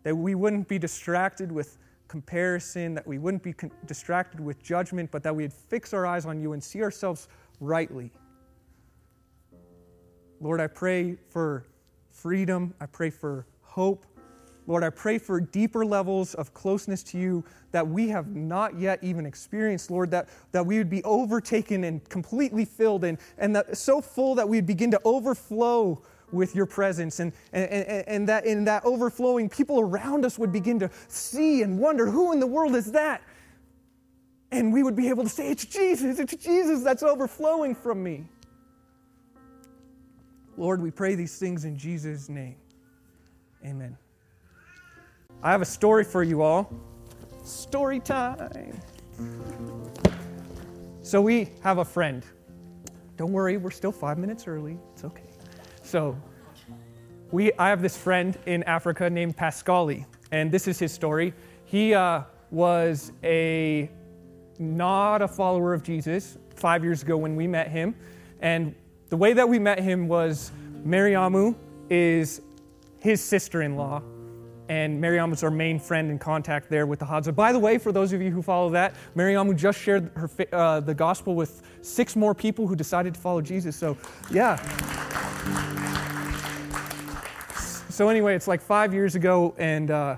That 0.02 0.16
we 0.16 0.34
wouldn't 0.34 0.66
be 0.66 0.80
distracted 0.80 1.52
with 1.52 1.78
comparison, 2.08 2.94
that 2.94 3.06
we 3.06 3.18
wouldn't 3.18 3.44
be 3.44 3.52
con- 3.52 3.70
distracted 3.86 4.40
with 4.40 4.60
judgment, 4.64 5.12
but 5.12 5.22
that 5.22 5.36
we'd 5.36 5.52
fix 5.52 5.94
our 5.94 6.06
eyes 6.06 6.26
on 6.26 6.40
you 6.40 6.54
and 6.54 6.64
see 6.64 6.82
ourselves 6.82 7.28
rightly. 7.60 8.10
Lord, 10.42 10.60
I 10.60 10.66
pray 10.66 11.16
for 11.30 11.64
freedom. 12.10 12.74
I 12.80 12.86
pray 12.86 13.10
for 13.10 13.46
hope. 13.62 14.04
Lord, 14.66 14.82
I 14.82 14.90
pray 14.90 15.18
for 15.18 15.40
deeper 15.40 15.84
levels 15.84 16.34
of 16.34 16.52
closeness 16.52 17.04
to 17.04 17.18
you 17.18 17.44
that 17.70 17.86
we 17.86 18.08
have 18.08 18.34
not 18.34 18.76
yet 18.76 18.98
even 19.02 19.24
experienced, 19.24 19.90
Lord, 19.90 20.10
that, 20.10 20.28
that 20.50 20.66
we 20.66 20.78
would 20.78 20.90
be 20.90 21.02
overtaken 21.04 21.84
and 21.84 22.08
completely 22.08 22.64
filled 22.64 23.04
and, 23.04 23.18
and 23.38 23.54
that 23.54 23.76
so 23.76 24.00
full 24.00 24.34
that 24.34 24.48
we'd 24.48 24.66
begin 24.66 24.90
to 24.90 25.00
overflow 25.04 26.02
with 26.32 26.56
your 26.56 26.66
presence 26.66 27.20
and, 27.20 27.32
and, 27.52 27.70
and, 27.70 28.08
and 28.08 28.28
that 28.28 28.44
in 28.44 28.64
that 28.64 28.84
overflowing, 28.84 29.48
people 29.48 29.78
around 29.78 30.24
us 30.24 30.38
would 30.40 30.52
begin 30.52 30.78
to 30.80 30.90
see 31.06 31.62
and 31.62 31.78
wonder, 31.78 32.10
who 32.10 32.32
in 32.32 32.40
the 32.40 32.46
world 32.46 32.74
is 32.74 32.90
that? 32.92 33.22
And 34.50 34.72
we 34.72 34.82
would 34.82 34.96
be 34.96 35.08
able 35.08 35.22
to 35.22 35.30
say, 35.30 35.50
It's 35.50 35.64
Jesus, 35.64 36.18
it's 36.18 36.34
Jesus 36.36 36.82
that's 36.82 37.02
overflowing 37.02 37.74
from 37.76 38.02
me. 38.02 38.24
Lord, 40.56 40.82
we 40.82 40.90
pray 40.90 41.14
these 41.14 41.38
things 41.38 41.64
in 41.64 41.76
Jesus' 41.76 42.28
name. 42.28 42.56
Amen. 43.64 43.96
I 45.42 45.50
have 45.50 45.62
a 45.62 45.66
story 45.66 46.04
for 46.04 46.22
you 46.22 46.42
all. 46.42 46.70
Story 47.44 48.00
time. 48.00 48.80
So 51.02 51.20
we 51.20 51.50
have 51.62 51.78
a 51.78 51.84
friend. 51.84 52.24
Don't 53.16 53.32
worry, 53.32 53.56
we're 53.56 53.70
still 53.70 53.92
five 53.92 54.18
minutes 54.18 54.46
early. 54.46 54.78
It's 54.92 55.04
okay. 55.04 55.24
So 55.82 56.16
we, 57.30 57.52
I 57.54 57.68
have 57.68 57.82
this 57.82 57.96
friend 57.96 58.38
in 58.46 58.62
Africa 58.64 59.08
named 59.08 59.36
Pascali, 59.36 60.04
and 60.30 60.50
this 60.50 60.68
is 60.68 60.78
his 60.78 60.92
story. 60.92 61.34
He 61.64 61.94
uh, 61.94 62.22
was 62.50 63.12
a 63.24 63.90
not 64.58 65.22
a 65.22 65.28
follower 65.28 65.74
of 65.74 65.82
Jesus 65.82 66.38
five 66.54 66.84
years 66.84 67.02
ago 67.02 67.16
when 67.16 67.36
we 67.36 67.46
met 67.46 67.68
him, 67.68 67.94
and 68.40 68.74
the 69.12 69.16
way 69.18 69.34
that 69.34 69.46
we 69.46 69.58
met 69.58 69.78
him 69.78 70.08
was 70.08 70.52
Mariamu 70.86 71.54
is 71.90 72.40
his 72.98 73.22
sister-in-law, 73.22 74.00
and 74.70 74.98
Mariam 74.98 75.34
is 75.34 75.42
our 75.42 75.50
main 75.50 75.78
friend 75.78 76.10
in 76.10 76.18
contact 76.18 76.70
there 76.70 76.86
with 76.86 77.00
the 77.00 77.04
Hadza. 77.04 77.34
By 77.34 77.52
the 77.52 77.58
way, 77.58 77.76
for 77.76 77.92
those 77.92 78.14
of 78.14 78.22
you 78.22 78.30
who 78.30 78.40
follow 78.40 78.70
that, 78.70 78.94
Mariam 79.14 79.54
just 79.54 79.78
shared 79.78 80.10
her, 80.14 80.30
uh, 80.54 80.80
the 80.80 80.94
gospel 80.94 81.34
with 81.34 81.60
six 81.82 82.16
more 82.16 82.34
people 82.34 82.66
who 82.66 82.74
decided 82.74 83.12
to 83.12 83.20
follow 83.20 83.42
Jesus. 83.42 83.76
So, 83.76 83.98
yeah. 84.30 84.56
So, 87.90 88.08
anyway, 88.08 88.34
it's 88.34 88.48
like 88.48 88.62
five 88.62 88.94
years 88.94 89.14
ago, 89.14 89.54
and 89.58 89.90
uh, 89.90 90.16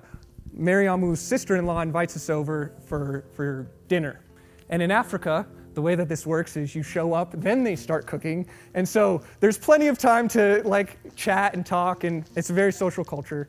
Mariamu's 0.57 1.19
sister 1.19 1.57
in 1.57 1.67
law 1.67 1.81
invites 1.81 2.15
us 2.15 2.31
over 2.31 2.71
for, 2.87 3.25
for 3.35 3.67
dinner. 3.89 4.21
And 4.69 4.81
in 4.81 4.93
Africa, 4.93 5.49
the 5.75 5.83
way 5.83 5.95
that 5.95 6.09
this 6.09 6.27
works 6.27 6.57
is 6.57 6.75
you 6.75 6.83
show 6.83 7.13
up, 7.13 7.33
then 7.37 7.65
they 7.65 7.77
start 7.77 8.07
cooking. 8.07 8.47
And 8.75 8.89
so 8.89 9.23
there's 9.41 9.59
plenty 9.59 9.89
of 9.89 9.99
time 9.99 10.29
to 10.29 10.63
like 10.65 10.99
chat 11.17 11.55
and 11.55 11.65
talk, 11.65 12.05
and 12.05 12.25
it's 12.37 12.51
a 12.51 12.55
very 12.55 12.73
social 12.73 13.05
culture. 13.05 13.49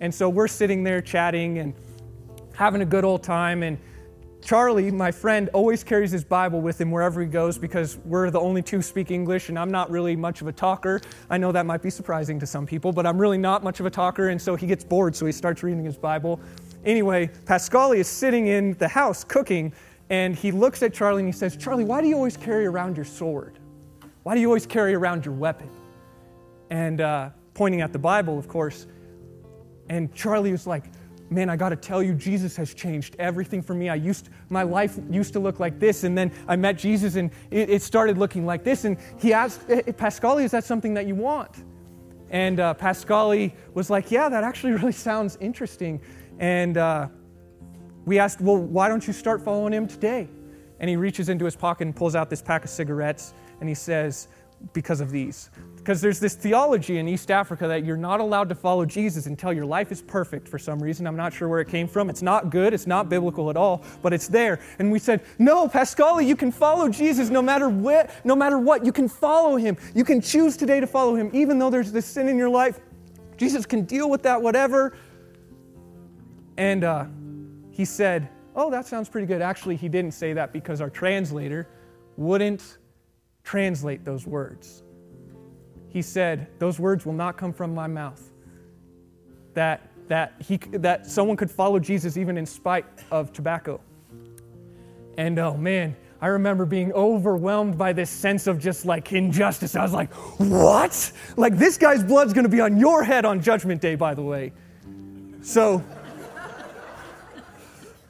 And 0.00 0.14
so 0.14 0.28
we're 0.28 0.48
sitting 0.48 0.82
there 0.82 1.00
chatting 1.00 1.58
and 1.58 1.74
having 2.54 2.82
a 2.82 2.86
good 2.86 3.04
old 3.04 3.22
time. 3.22 3.62
And 3.62 3.78
Charlie, 4.44 4.90
my 4.90 5.10
friend, 5.10 5.48
always 5.54 5.82
carries 5.82 6.10
his 6.10 6.22
Bible 6.22 6.60
with 6.60 6.78
him 6.78 6.90
wherever 6.90 7.20
he 7.22 7.26
goes 7.26 7.56
because 7.56 7.96
we're 8.04 8.30
the 8.30 8.40
only 8.40 8.60
two 8.60 8.82
speak 8.82 9.10
English 9.10 9.48
and 9.48 9.58
I'm 9.58 9.70
not 9.70 9.90
really 9.90 10.16
much 10.16 10.42
of 10.42 10.48
a 10.48 10.52
talker. 10.52 11.00
I 11.30 11.38
know 11.38 11.50
that 11.52 11.64
might 11.64 11.80
be 11.80 11.88
surprising 11.88 12.38
to 12.40 12.46
some 12.46 12.66
people, 12.66 12.92
but 12.92 13.06
I'm 13.06 13.18
really 13.18 13.38
not 13.38 13.64
much 13.64 13.80
of 13.80 13.86
a 13.86 13.90
talker, 13.90 14.28
and 14.28 14.40
so 14.40 14.54
he 14.54 14.66
gets 14.66 14.84
bored, 14.84 15.16
so 15.16 15.24
he 15.24 15.32
starts 15.32 15.62
reading 15.62 15.84
his 15.84 15.96
Bible. 15.96 16.38
Anyway, 16.84 17.30
Pascali 17.46 17.96
is 17.96 18.08
sitting 18.08 18.48
in 18.48 18.74
the 18.74 18.88
house 18.88 19.24
cooking, 19.24 19.72
and 20.10 20.34
he 20.34 20.52
looks 20.52 20.82
at 20.82 20.92
Charlie 20.92 21.20
and 21.20 21.28
he 21.28 21.32
says, 21.32 21.56
Charlie, 21.56 21.84
why 21.84 22.00
do 22.00 22.08
you 22.08 22.16
always 22.16 22.36
carry 22.36 22.66
around 22.66 22.96
your 22.96 23.04
sword? 23.06 23.58
Why 24.22 24.34
do 24.34 24.40
you 24.40 24.48
always 24.48 24.66
carry 24.66 24.94
around 24.94 25.24
your 25.24 25.34
weapon? 25.34 25.70
And 26.70 27.00
uh, 27.00 27.30
pointing 27.54 27.80
at 27.80 27.92
the 27.92 27.98
Bible, 27.98 28.38
of 28.38 28.48
course. 28.48 28.86
And 29.88 30.14
Charlie 30.14 30.52
was 30.52 30.66
like, 30.66 30.84
man, 31.30 31.48
I 31.48 31.56
got 31.56 31.70
to 31.70 31.76
tell 31.76 32.02
you, 32.02 32.14
Jesus 32.14 32.56
has 32.56 32.74
changed 32.74 33.16
everything 33.18 33.62
for 33.62 33.74
me. 33.74 33.88
I 33.88 33.94
used 33.94 34.28
my 34.50 34.62
life 34.62 34.98
used 35.10 35.32
to 35.34 35.40
look 35.40 35.60
like 35.60 35.78
this, 35.78 36.04
and 36.04 36.16
then 36.16 36.32
I 36.48 36.56
met 36.56 36.78
Jesus, 36.78 37.16
and 37.16 37.30
it, 37.50 37.70
it 37.70 37.82
started 37.82 38.18
looking 38.18 38.46
like 38.46 38.64
this. 38.64 38.84
And 38.84 38.98
he 39.18 39.32
asked 39.32 39.62
eh, 39.68 39.82
eh, 39.86 39.92
Pascali, 39.92 40.44
"Is 40.44 40.50
that 40.52 40.64
something 40.64 40.94
that 40.94 41.06
you 41.06 41.14
want?" 41.14 41.64
And 42.30 42.60
uh, 42.60 42.74
Pascali 42.74 43.52
was 43.74 43.90
like, 43.90 44.10
"Yeah, 44.10 44.28
that 44.28 44.44
actually 44.44 44.72
really 44.78 44.92
sounds 44.92 45.36
interesting." 45.40 46.00
And 46.38 46.76
uh, 46.76 47.08
we 48.04 48.18
asked, 48.18 48.40
"Well, 48.40 48.58
why 48.58 48.88
don't 48.88 49.06
you 49.06 49.12
start 49.12 49.42
following 49.42 49.72
him 49.72 49.86
today?" 49.86 50.28
And 50.80 50.90
he 50.90 50.96
reaches 50.96 51.28
into 51.28 51.44
his 51.44 51.56
pocket 51.56 51.86
and 51.86 51.96
pulls 51.96 52.14
out 52.14 52.30
this 52.30 52.42
pack 52.42 52.64
of 52.64 52.70
cigarettes, 52.70 53.34
and 53.60 53.68
he 53.68 53.74
says, 53.74 54.28
"Because 54.72 55.00
of 55.00 55.10
these." 55.10 55.50
Because 55.84 56.00
there's 56.00 56.18
this 56.18 56.34
theology 56.34 56.96
in 56.96 57.06
East 57.06 57.30
Africa 57.30 57.68
that 57.68 57.84
you're 57.84 57.98
not 57.98 58.18
allowed 58.18 58.48
to 58.48 58.54
follow 58.54 58.86
Jesus 58.86 59.26
until 59.26 59.52
your 59.52 59.66
life 59.66 59.92
is 59.92 60.00
perfect 60.00 60.48
for 60.48 60.58
some 60.58 60.82
reason. 60.82 61.06
I'm 61.06 61.14
not 61.14 61.34
sure 61.34 61.46
where 61.46 61.60
it 61.60 61.68
came 61.68 61.86
from. 61.86 62.08
It's 62.08 62.22
not 62.22 62.48
good, 62.48 62.72
it's 62.72 62.86
not 62.86 63.10
biblical 63.10 63.50
at 63.50 63.56
all, 63.58 63.84
but 64.00 64.14
it's 64.14 64.26
there. 64.26 64.60
And 64.78 64.90
we 64.90 64.98
said, 64.98 65.20
No, 65.38 65.68
Pascali, 65.68 66.26
you 66.26 66.36
can 66.36 66.50
follow 66.50 66.88
Jesus 66.88 67.28
no 67.28 67.42
matter 67.42 67.68
what, 67.68 68.08
no 68.24 68.34
matter 68.34 68.58
what. 68.58 68.86
You 68.86 68.92
can 68.92 69.08
follow 69.08 69.56
him. 69.56 69.76
You 69.94 70.04
can 70.04 70.22
choose 70.22 70.56
today 70.56 70.80
to 70.80 70.86
follow 70.86 71.16
him, 71.16 71.28
even 71.34 71.58
though 71.58 71.68
there's 71.68 71.92
this 71.92 72.06
sin 72.06 72.30
in 72.30 72.38
your 72.38 72.48
life. 72.48 72.80
Jesus 73.36 73.66
can 73.66 73.84
deal 73.84 74.08
with 74.08 74.22
that, 74.22 74.40
whatever. 74.40 74.96
And 76.56 76.82
uh, 76.82 77.04
he 77.74 77.84
said, 77.84 78.28
Oh, 78.56 78.70
that 78.70 78.86
sounds 78.86 79.08
pretty 79.08 79.26
good. 79.26 79.42
Actually, 79.42 79.76
he 79.76 79.88
didn't 79.88 80.12
say 80.12 80.32
that 80.32 80.52
because 80.52 80.80
our 80.80 80.90
translator 80.90 81.68
wouldn't 82.16 82.78
translate 83.42 84.04
those 84.04 84.26
words 84.26 84.84
he 85.94 86.02
said, 86.02 86.48
Those 86.58 86.80
words 86.80 87.06
will 87.06 87.12
not 87.12 87.38
come 87.38 87.52
from 87.52 87.72
my 87.72 87.86
mouth. 87.86 88.20
That, 89.54 89.88
that, 90.08 90.34
he, 90.40 90.56
that 90.72 91.06
someone 91.06 91.36
could 91.36 91.50
follow 91.50 91.78
Jesus 91.78 92.16
even 92.16 92.36
in 92.36 92.44
spite 92.44 92.84
of 93.12 93.32
tobacco. 93.32 93.80
And 95.16 95.38
oh 95.38 95.56
man, 95.56 95.96
I 96.20 96.26
remember 96.26 96.66
being 96.66 96.92
overwhelmed 96.94 97.78
by 97.78 97.92
this 97.92 98.10
sense 98.10 98.48
of 98.48 98.58
just 98.58 98.84
like 98.84 99.12
injustice. 99.12 99.76
I 99.76 99.84
was 99.84 99.92
like, 99.92 100.12
What? 100.12 101.12
Like, 101.36 101.56
this 101.56 101.78
guy's 101.78 102.02
blood's 102.02 102.32
gonna 102.32 102.48
be 102.48 102.60
on 102.60 102.76
your 102.76 103.04
head 103.04 103.24
on 103.24 103.40
Judgment 103.40 103.80
Day, 103.80 103.94
by 103.94 104.14
the 104.14 104.22
way. 104.22 104.52
So, 105.42 105.80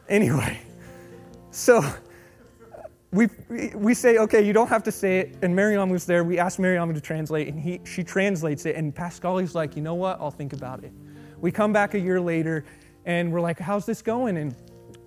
anyway, 0.08 0.58
so 1.50 1.82
we, 3.14 3.28
we 3.74 3.94
say, 3.94 4.18
okay, 4.18 4.44
you 4.44 4.52
don't 4.52 4.68
have 4.68 4.82
to 4.82 4.92
say 4.92 5.20
it. 5.20 5.36
And 5.42 5.54
Mariam 5.54 5.88
was 5.88 6.04
there. 6.04 6.24
We 6.24 6.38
asked 6.38 6.58
Mariam 6.58 6.92
to 6.92 7.00
translate, 7.00 7.46
and 7.46 7.60
he, 7.60 7.80
she 7.84 8.02
translates 8.02 8.66
it. 8.66 8.74
And 8.74 8.92
Pascali's 8.94 9.54
like, 9.54 9.76
you 9.76 9.82
know 9.82 9.94
what? 9.94 10.20
I'll 10.20 10.32
think 10.32 10.52
about 10.52 10.82
it. 10.82 10.92
We 11.38 11.52
come 11.52 11.72
back 11.72 11.94
a 11.94 11.98
year 11.98 12.20
later, 12.20 12.64
and 13.04 13.32
we're 13.32 13.40
like, 13.40 13.58
how's 13.58 13.86
this 13.86 14.02
going? 14.02 14.36
And 14.38 14.54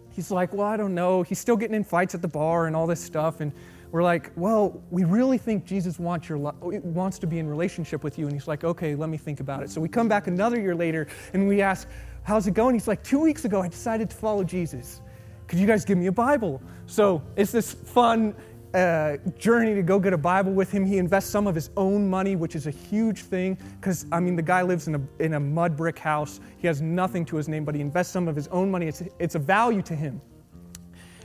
he's 0.10 0.32
like, 0.32 0.54
well, 0.54 0.68
I 0.68 0.78
don't 0.78 0.96
know. 0.96 1.22
He's 1.22 1.40
still 1.40 1.58
getting 1.58 1.76
in 1.76 1.84
fights 1.84 2.16
at 2.16 2.22
the 2.22 2.28
bar 2.30 2.68
and 2.68 2.76
all 2.76 2.88
this 2.88 3.02
stuff. 3.04 3.42
And 3.42 3.52
we're 3.92 4.04
like, 4.04 4.32
well, 4.36 4.82
we 4.90 5.04
really 5.04 5.38
think 5.38 5.66
Jesus 5.66 6.00
wants, 6.00 6.30
your, 6.30 6.38
wants 6.38 7.20
to 7.20 7.28
be 7.28 7.40
in 7.40 7.48
relationship 7.48 8.04
with 8.04 8.18
you. 8.18 8.26
And 8.26 8.34
he's 8.34 8.48
like, 8.48 8.64
okay, 8.64 8.96
let 8.96 9.10
me 9.10 9.18
think 9.18 9.42
about 9.42 9.64
it. 9.64 9.70
So 9.70 9.82
we 9.82 9.90
come 9.90 10.08
back 10.08 10.28
another 10.28 10.60
year 10.60 10.76
later, 10.76 11.08
and 11.34 11.48
we 11.48 11.62
ask, 11.62 11.88
how's 12.28 12.46
it 12.46 12.54
going? 12.54 12.76
He's 12.76 12.88
like, 12.88 13.04
two 13.04 13.20
weeks 13.20 13.46
ago, 13.46 13.62
I 13.62 13.70
decided 13.70 14.10
to 14.10 14.16
follow 14.16 14.44
Jesus 14.44 15.02
could 15.48 15.60
you 15.60 15.68
guys 15.68 15.86
give 15.86 15.98
me 15.98 16.08
a 16.08 16.12
Bible? 16.12 16.62
So 16.86 17.24
it's 17.36 17.52
this 17.52 17.74
fun 17.74 18.36
uh, 18.74 19.18
journey 19.38 19.74
to 19.76 19.82
go 19.82 19.98
get 19.98 20.14
a 20.14 20.18
Bible 20.18 20.52
with 20.52 20.70
him. 20.70 20.86
He 20.86 20.98
invests 20.98 21.30
some 21.30 21.48
of 21.48 21.56
his 21.56 21.70
own 21.78 22.08
money, 22.08 22.36
which 22.36 22.56
is 22.56 22.68
a 22.68 22.72
huge 22.72 23.24
thing 23.24 23.58
because, 23.80 24.06
I 24.12 24.20
mean, 24.20 24.36
the 24.36 24.42
guy 24.42 24.62
lives 24.62 24.88
in 24.88 24.96
a, 24.96 25.02
in 25.20 25.36
a 25.36 25.40
mud 25.40 25.78
brick 25.78 25.98
house. 25.98 26.42
He 26.58 26.68
has 26.68 26.82
nothing 26.82 27.24
to 27.26 27.38
his 27.38 27.48
name, 27.48 27.64
but 27.64 27.76
he 27.76 27.82
invests 27.82 28.12
some 28.12 28.28
of 28.28 28.36
his 28.36 28.48
own 28.50 28.70
money. 28.70 28.88
It's, 28.88 29.04
it's 29.20 29.36
a 29.36 29.40
value 29.40 29.82
to 29.84 29.96
him. 29.96 30.22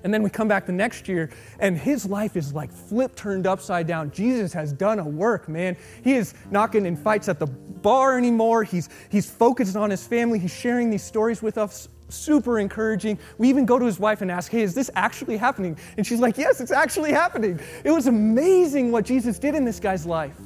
And 0.05 0.13
then 0.13 0.23
we 0.23 0.31
come 0.31 0.49
back 0.49 0.67
the 0.67 0.73
next 0.73 1.09
year, 1.09 1.31
and 1.61 1.77
his 1.77 2.07
life 2.07 2.37
is 2.37 2.53
like 2.53 2.73
flip 2.73 3.15
turned 3.15 3.47
upside 3.47 3.87
down. 3.87 4.11
Jesus 4.11 4.53
has 4.53 4.73
done 4.73 4.99
a 4.99 5.09
work, 5.09 5.49
man. 5.49 5.77
He 6.03 6.15
is 6.15 6.35
getting 6.53 6.87
in 6.87 6.97
fights 6.97 7.29
at 7.29 7.39
the 7.39 7.47
bar 7.47 8.19
anymore. 8.19 8.65
He's, 8.65 8.89
he's 9.11 9.31
focused 9.31 9.77
on 9.77 9.91
his 9.91 10.07
family. 10.07 10.39
He's 10.39 10.55
sharing 10.55 10.91
these 10.91 11.03
stories 11.03 11.43
with 11.43 11.59
us 11.59 11.89
super 12.09 12.59
encouraging. 12.59 13.19
We 13.39 13.49
even 13.49 13.65
go 13.65 13.79
to 13.79 13.87
his 13.87 13.99
wife 13.99 14.21
and 14.21 14.31
ask, 14.31 14.51
Hey, 14.51 14.63
is 14.63 14.75
this 14.75 14.91
actually 14.95 15.37
happening? 15.37 15.79
And 15.97 16.07
she's 16.07 16.21
like, 16.21 16.37
Yes, 16.37 16.61
it's 16.61 16.73
actually 16.73 17.13
happening. 17.13 17.61
It 17.85 17.91
was 17.91 18.07
amazing 18.07 18.93
what 18.93 19.05
Jesus 19.05 19.39
did 19.39 19.55
in 19.55 19.65
this 19.65 19.81
guy's 19.81 20.07
life. 20.07 20.37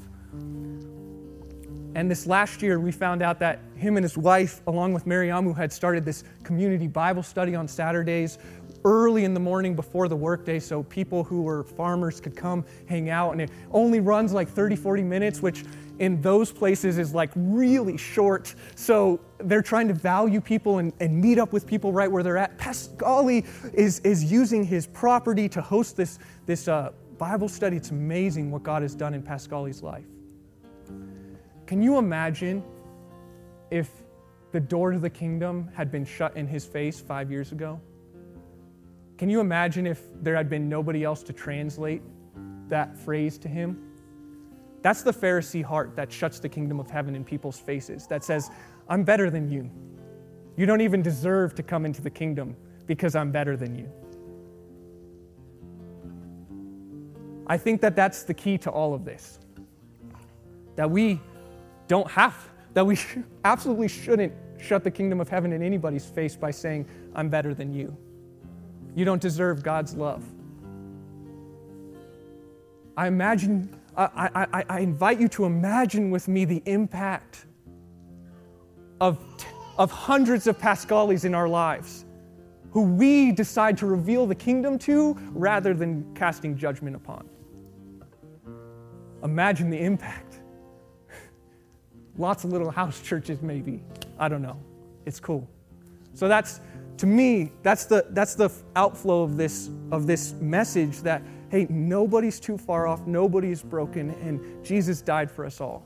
And 1.96 2.10
this 2.10 2.26
last 2.26 2.60
year, 2.60 2.78
we 2.78 2.92
found 2.92 3.22
out 3.22 3.38
that 3.38 3.60
him 3.74 3.96
and 3.96 4.04
his 4.04 4.18
wife, 4.18 4.60
along 4.66 4.92
with 4.92 5.06
Mariamu, 5.06 5.56
had 5.56 5.72
started 5.72 6.04
this 6.04 6.24
community 6.42 6.86
Bible 6.86 7.22
study 7.22 7.54
on 7.54 7.66
Saturdays 7.66 8.38
early 8.86 9.24
in 9.24 9.34
the 9.34 9.40
morning 9.40 9.74
before 9.74 10.06
the 10.06 10.14
workday 10.16 10.60
so 10.60 10.84
people 10.84 11.24
who 11.24 11.42
were 11.42 11.64
farmers 11.64 12.20
could 12.20 12.36
come 12.36 12.64
hang 12.88 13.10
out. 13.10 13.32
And 13.32 13.40
it 13.42 13.50
only 13.72 13.98
runs 13.98 14.32
like 14.32 14.48
30, 14.48 14.76
40 14.76 15.02
minutes, 15.02 15.42
which 15.42 15.64
in 15.98 16.22
those 16.22 16.52
places 16.52 16.96
is 16.96 17.12
like 17.12 17.30
really 17.34 17.96
short. 17.96 18.54
So 18.76 19.18
they're 19.38 19.60
trying 19.60 19.88
to 19.88 19.94
value 19.94 20.40
people 20.40 20.78
and, 20.78 20.92
and 21.00 21.20
meet 21.20 21.36
up 21.36 21.52
with 21.52 21.66
people 21.66 21.92
right 21.92 22.10
where 22.10 22.22
they're 22.22 22.36
at. 22.36 22.58
Pascali 22.58 23.44
is, 23.74 23.98
is 24.00 24.30
using 24.30 24.64
his 24.64 24.86
property 24.86 25.48
to 25.48 25.60
host 25.60 25.96
this, 25.96 26.20
this 26.46 26.68
uh, 26.68 26.92
Bible 27.18 27.48
study. 27.48 27.76
It's 27.76 27.90
amazing 27.90 28.52
what 28.52 28.62
God 28.62 28.82
has 28.82 28.94
done 28.94 29.14
in 29.14 29.22
Pascali's 29.22 29.82
life. 29.82 30.06
Can 31.66 31.82
you 31.82 31.98
imagine 31.98 32.62
if 33.72 33.90
the 34.52 34.60
door 34.60 34.92
to 34.92 35.00
the 35.00 35.10
kingdom 35.10 35.68
had 35.74 35.90
been 35.90 36.04
shut 36.04 36.36
in 36.36 36.46
his 36.46 36.64
face 36.64 37.00
five 37.00 37.32
years 37.32 37.50
ago? 37.50 37.80
Can 39.18 39.30
you 39.30 39.40
imagine 39.40 39.86
if 39.86 40.02
there 40.22 40.36
had 40.36 40.48
been 40.48 40.68
nobody 40.68 41.02
else 41.02 41.22
to 41.24 41.32
translate 41.32 42.02
that 42.68 42.96
phrase 42.98 43.38
to 43.38 43.48
him? 43.48 43.82
That's 44.82 45.02
the 45.02 45.12
Pharisee 45.12 45.64
heart 45.64 45.96
that 45.96 46.12
shuts 46.12 46.38
the 46.38 46.48
kingdom 46.48 46.78
of 46.78 46.90
heaven 46.90 47.16
in 47.16 47.24
people's 47.24 47.58
faces, 47.58 48.06
that 48.08 48.22
says, 48.22 48.50
I'm 48.88 49.04
better 49.04 49.30
than 49.30 49.50
you. 49.50 49.70
You 50.56 50.66
don't 50.66 50.80
even 50.80 51.02
deserve 51.02 51.54
to 51.56 51.62
come 51.62 51.84
into 51.84 52.02
the 52.02 52.10
kingdom 52.10 52.56
because 52.86 53.16
I'm 53.16 53.32
better 53.32 53.56
than 53.56 53.74
you. 53.74 53.90
I 57.46 57.56
think 57.56 57.80
that 57.80 57.96
that's 57.96 58.22
the 58.22 58.34
key 58.34 58.58
to 58.58 58.70
all 58.70 58.94
of 58.94 59.04
this. 59.04 59.38
That 60.76 60.90
we 60.90 61.20
don't 61.88 62.10
have, 62.10 62.36
that 62.74 62.84
we 62.84 62.98
absolutely 63.44 63.88
shouldn't 63.88 64.32
shut 64.58 64.84
the 64.84 64.90
kingdom 64.90 65.20
of 65.20 65.28
heaven 65.28 65.52
in 65.52 65.62
anybody's 65.62 66.04
face 66.06 66.36
by 66.36 66.50
saying, 66.50 66.86
I'm 67.14 67.28
better 67.28 67.54
than 67.54 67.72
you. 67.72 67.96
You 68.96 69.04
don't 69.04 69.22
deserve 69.22 69.62
God's 69.62 69.94
love. 69.94 70.24
I 72.96 73.06
imagine 73.06 73.68
I, 73.96 74.46
I, 74.52 74.64
I 74.68 74.80
invite 74.80 75.20
you 75.20 75.28
to 75.28 75.44
imagine 75.44 76.10
with 76.10 76.28
me 76.28 76.44
the 76.44 76.62
impact 76.66 77.46
of, 79.00 79.18
of 79.78 79.90
hundreds 79.90 80.46
of 80.46 80.58
Pascalis 80.58 81.24
in 81.24 81.34
our 81.34 81.48
lives 81.48 82.04
who 82.72 82.82
we 82.82 83.32
decide 83.32 83.78
to 83.78 83.86
reveal 83.86 84.26
the 84.26 84.34
kingdom 84.34 84.78
to 84.80 85.16
rather 85.32 85.72
than 85.72 86.14
casting 86.14 86.56
judgment 86.56 86.94
upon. 86.94 87.26
Imagine 89.22 89.70
the 89.70 89.78
impact. 89.78 90.40
Lots 92.18 92.44
of 92.44 92.52
little 92.52 92.70
house 92.70 93.00
churches, 93.00 93.40
maybe. 93.40 93.82
I 94.18 94.28
don't 94.28 94.42
know. 94.42 94.58
It's 95.06 95.20
cool. 95.20 95.48
So 96.12 96.28
that's, 96.28 96.60
to 96.98 97.06
me, 97.06 97.52
that's 97.62 97.84
the, 97.84 98.06
that's 98.10 98.34
the 98.34 98.50
outflow 98.74 99.22
of 99.22 99.36
this, 99.36 99.70
of 99.90 100.06
this 100.06 100.32
message 100.34 101.00
that 101.00 101.22
hey, 101.50 101.66
nobody's 101.70 102.40
too 102.40 102.58
far 102.58 102.86
off, 102.86 103.06
nobody's 103.06 103.62
broken, 103.62 104.10
and 104.22 104.64
Jesus 104.64 105.00
died 105.00 105.30
for 105.30 105.44
us 105.44 105.60
all. 105.60 105.84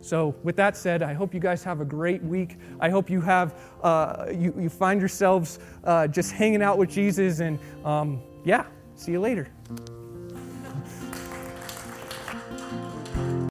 So, 0.00 0.34
with 0.42 0.56
that 0.56 0.76
said, 0.76 1.02
I 1.02 1.12
hope 1.12 1.34
you 1.34 1.40
guys 1.40 1.62
have 1.64 1.80
a 1.80 1.84
great 1.84 2.22
week. 2.22 2.56
I 2.80 2.88
hope 2.88 3.10
you 3.10 3.20
have 3.20 3.54
uh, 3.82 4.26
you, 4.32 4.54
you 4.58 4.70
find 4.70 4.98
yourselves 4.98 5.58
uh, 5.84 6.06
just 6.06 6.32
hanging 6.32 6.62
out 6.62 6.78
with 6.78 6.88
Jesus, 6.88 7.40
and 7.40 7.58
um, 7.84 8.22
yeah, 8.44 8.64
see 8.94 9.12
you 9.12 9.20
later. 9.20 9.48